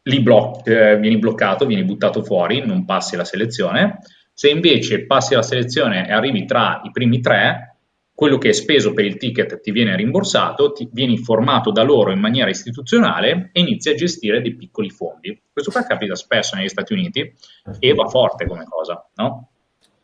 lì 0.02 0.20
bloc- 0.20 0.66
eh, 0.66 0.98
vieni 0.98 1.18
bloccato, 1.18 1.66
vieni 1.66 1.84
buttato 1.84 2.24
fuori, 2.24 2.64
non 2.64 2.84
passi 2.84 3.16
la 3.16 3.24
selezione. 3.24 3.98
Se 4.32 4.48
invece 4.48 5.06
passi 5.06 5.34
la 5.34 5.42
selezione 5.42 6.08
e 6.08 6.12
arrivi 6.12 6.44
tra 6.44 6.80
i 6.84 6.90
primi 6.90 7.20
tre, 7.20 7.77
quello 8.18 8.36
che 8.36 8.48
è 8.48 8.52
speso 8.52 8.94
per 8.94 9.04
il 9.04 9.16
ticket 9.16 9.60
ti 9.60 9.70
viene 9.70 9.94
rimborsato, 9.94 10.72
ti 10.72 10.88
vieni 10.90 11.12
informato 11.12 11.70
da 11.70 11.84
loro 11.84 12.10
in 12.10 12.18
maniera 12.18 12.50
istituzionale 12.50 13.50
e 13.52 13.60
inizi 13.60 13.90
a 13.90 13.94
gestire 13.94 14.42
dei 14.42 14.56
piccoli 14.56 14.90
fondi. 14.90 15.40
Questo 15.52 15.70
qua 15.70 15.84
capita 15.84 16.16
spesso 16.16 16.56
negli 16.56 16.68
Stati 16.68 16.94
Uniti 16.94 17.32
e 17.78 17.94
va 17.94 18.08
forte 18.08 18.44
come 18.48 18.64
cosa, 18.64 19.08
no? 19.14 19.50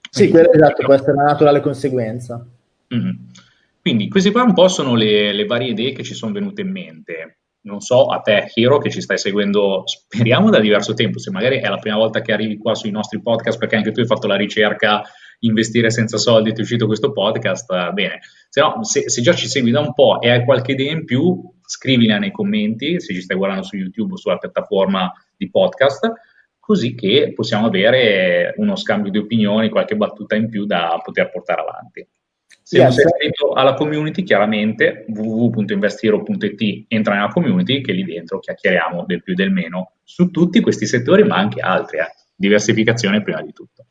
Sì, 0.08 0.28
quello, 0.28 0.52
esatto, 0.52 0.84
può 0.84 0.94
essere 0.94 1.10
una 1.10 1.24
naturale 1.24 1.58
conseguenza. 1.58 2.46
Mm-hmm. 2.94 3.14
Quindi 3.80 4.08
queste 4.08 4.30
qua 4.30 4.44
un 4.44 4.54
po' 4.54 4.68
sono 4.68 4.94
le, 4.94 5.32
le 5.32 5.44
varie 5.46 5.70
idee 5.70 5.90
che 5.90 6.04
ci 6.04 6.14
sono 6.14 6.30
venute 6.30 6.60
in 6.60 6.70
mente 6.70 7.38
non 7.64 7.80
so 7.80 8.06
a 8.06 8.20
te, 8.20 8.50
Hiro, 8.54 8.78
che 8.78 8.90
ci 8.90 9.00
stai 9.00 9.18
seguendo, 9.18 9.84
speriamo 9.86 10.50
da 10.50 10.60
diverso 10.60 10.92
tempo, 10.92 11.18
se 11.18 11.30
magari 11.30 11.60
è 11.60 11.68
la 11.68 11.78
prima 11.78 11.96
volta 11.96 12.20
che 12.20 12.32
arrivi 12.32 12.58
qua 12.58 12.74
sui 12.74 12.90
nostri 12.90 13.22
podcast, 13.22 13.58
perché 13.58 13.76
anche 13.76 13.90
tu 13.90 14.00
hai 14.00 14.06
fatto 14.06 14.26
la 14.26 14.36
ricerca 14.36 15.02
investire 15.46 15.90
senza 15.90 16.16
soldi, 16.16 16.52
ti 16.52 16.58
è 16.58 16.62
uscito 16.62 16.86
questo 16.86 17.12
podcast, 17.12 17.92
bene. 17.92 18.20
Se, 18.48 18.60
no, 18.60 18.84
se, 18.84 19.08
se, 19.08 19.22
già 19.22 19.34
ci 19.34 19.48
segui 19.48 19.70
da 19.70 19.80
un 19.80 19.92
po' 19.94 20.20
e 20.20 20.30
hai 20.30 20.44
qualche 20.44 20.72
idea 20.72 20.92
in 20.92 21.04
più, 21.04 21.40
scrivila 21.64 22.18
nei 22.18 22.30
commenti, 22.30 23.00
se 23.00 23.14
ci 23.14 23.20
stai 23.20 23.36
guardando 23.36 23.64
su 23.64 23.76
YouTube 23.76 24.14
o 24.14 24.16
sulla 24.16 24.38
piattaforma 24.38 25.12
di 25.36 25.50
podcast, 25.50 26.12
così 26.58 26.94
che 26.94 27.32
possiamo 27.34 27.66
avere 27.66 28.54
uno 28.56 28.76
scambio 28.76 29.10
di 29.10 29.18
opinioni, 29.18 29.68
qualche 29.68 29.96
battuta 29.96 30.34
in 30.34 30.48
più 30.48 30.64
da 30.64 30.98
poter 31.02 31.30
portare 31.30 31.60
avanti. 31.60 32.06
Se 32.62 32.78
yes. 32.78 32.84
non 32.86 32.92
sei 32.94 33.04
iscritto 33.04 33.52
alla 33.52 33.74
community, 33.74 34.22
chiaramente 34.22 35.04
www.investiro.it 35.08 36.84
entra 36.88 37.14
nella 37.14 37.28
community 37.28 37.82
che 37.82 37.92
lì 37.92 38.04
dentro 38.04 38.38
chiacchieriamo 38.38 39.04
del 39.06 39.22
più 39.22 39.34
e 39.34 39.36
del 39.36 39.50
meno 39.50 39.96
su 40.02 40.30
tutti 40.30 40.60
questi 40.60 40.86
settori, 40.86 41.24
ma 41.24 41.36
anche 41.36 41.60
altri, 41.60 41.98
eh. 41.98 42.14
diversificazione 42.34 43.22
prima 43.22 43.42
di 43.42 43.52
tutto. 43.52 43.84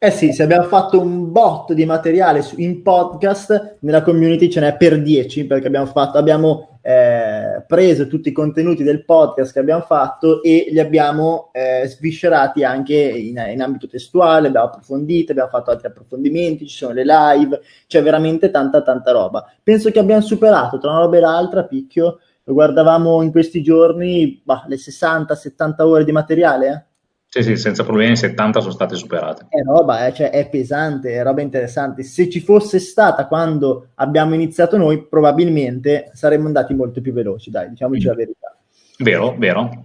Eh 0.00 0.12
sì, 0.12 0.32
se 0.32 0.44
abbiamo 0.44 0.68
fatto 0.68 1.00
un 1.00 1.32
bot 1.32 1.72
di 1.72 1.84
materiale 1.84 2.46
in 2.58 2.82
podcast, 2.82 3.78
nella 3.80 4.02
community 4.02 4.48
ce 4.48 4.60
n'è 4.60 4.76
per 4.76 5.02
10 5.02 5.48
perché 5.48 5.66
abbiamo, 5.66 5.86
fatto, 5.86 6.18
abbiamo 6.18 6.78
eh, 6.82 7.64
preso 7.66 8.06
tutti 8.06 8.28
i 8.28 8.32
contenuti 8.32 8.84
del 8.84 9.04
podcast 9.04 9.52
che 9.52 9.58
abbiamo 9.58 9.82
fatto 9.82 10.40
e 10.44 10.68
li 10.70 10.78
abbiamo 10.78 11.50
eh, 11.52 11.88
sviscerati 11.88 12.62
anche 12.62 12.94
in, 12.94 13.44
in, 13.48 13.60
ambito 13.60 13.88
testuale, 13.88 14.46
abbiamo 14.46 14.66
approfondito, 14.66 15.32
abbiamo 15.32 15.50
fatto 15.50 15.72
altri 15.72 15.88
approfondimenti, 15.88 16.68
ci 16.68 16.76
sono 16.76 16.92
le 16.92 17.04
live, 17.04 17.60
c'è 17.88 18.00
veramente 18.00 18.52
tanta 18.52 18.82
tanta 18.82 19.10
roba. 19.10 19.52
Penso 19.60 19.90
che 19.90 19.98
abbiamo 19.98 20.22
superato 20.22 20.78
tra 20.78 20.90
una 20.90 21.00
roba 21.00 21.16
e 21.16 21.20
l'altra, 21.20 21.64
picchio, 21.64 22.20
guardavamo 22.44 23.20
in 23.22 23.32
questi 23.32 23.64
giorni, 23.64 24.40
bah, 24.44 24.64
le 24.68 24.76
60-70 24.76 25.82
ore 25.82 26.04
di 26.04 26.12
materiale, 26.12 26.68
eh? 26.68 26.87
Sì, 27.30 27.42
sì, 27.42 27.56
senza 27.56 27.84
problemi 27.84 28.16
70 28.16 28.60
sono 28.60 28.72
state 28.72 28.94
superate. 28.94 29.46
È 29.50 29.60
roba, 29.62 30.06
eh, 30.06 30.14
cioè 30.14 30.30
è 30.30 30.48
pesante, 30.48 31.12
è 31.12 31.22
roba 31.22 31.42
interessante. 31.42 32.02
Se 32.02 32.30
ci 32.30 32.40
fosse 32.40 32.78
stata 32.78 33.26
quando 33.26 33.88
abbiamo 33.96 34.34
iniziato 34.34 34.78
noi, 34.78 35.06
probabilmente 35.06 36.10
saremmo 36.14 36.46
andati 36.46 36.72
molto 36.72 37.02
più 37.02 37.12
veloci, 37.12 37.50
dai, 37.50 37.68
diciamoci 37.68 38.06
mm. 38.06 38.08
la 38.08 38.14
verità. 38.14 38.56
Vero, 38.98 39.36
vero. 39.38 39.84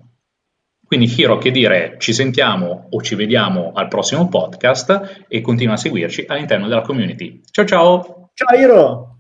Quindi 0.86 1.13
Hiro, 1.17 1.38
che 1.38 1.51
dire, 1.51 1.95
ci 1.97 2.13
sentiamo 2.13 2.88
o 2.89 3.01
ci 3.01 3.15
vediamo 3.15 3.71
al 3.73 3.88
prossimo 3.89 4.29
podcast 4.29 5.25
e 5.27 5.41
continua 5.41 5.73
a 5.73 5.77
seguirci 5.77 6.25
all'interno 6.27 6.67
della 6.67 6.82
community. 6.82 7.41
Ciao 7.49 7.65
ciao! 7.65 8.29
Ciao 8.34 8.58
Hiro! 8.58 9.12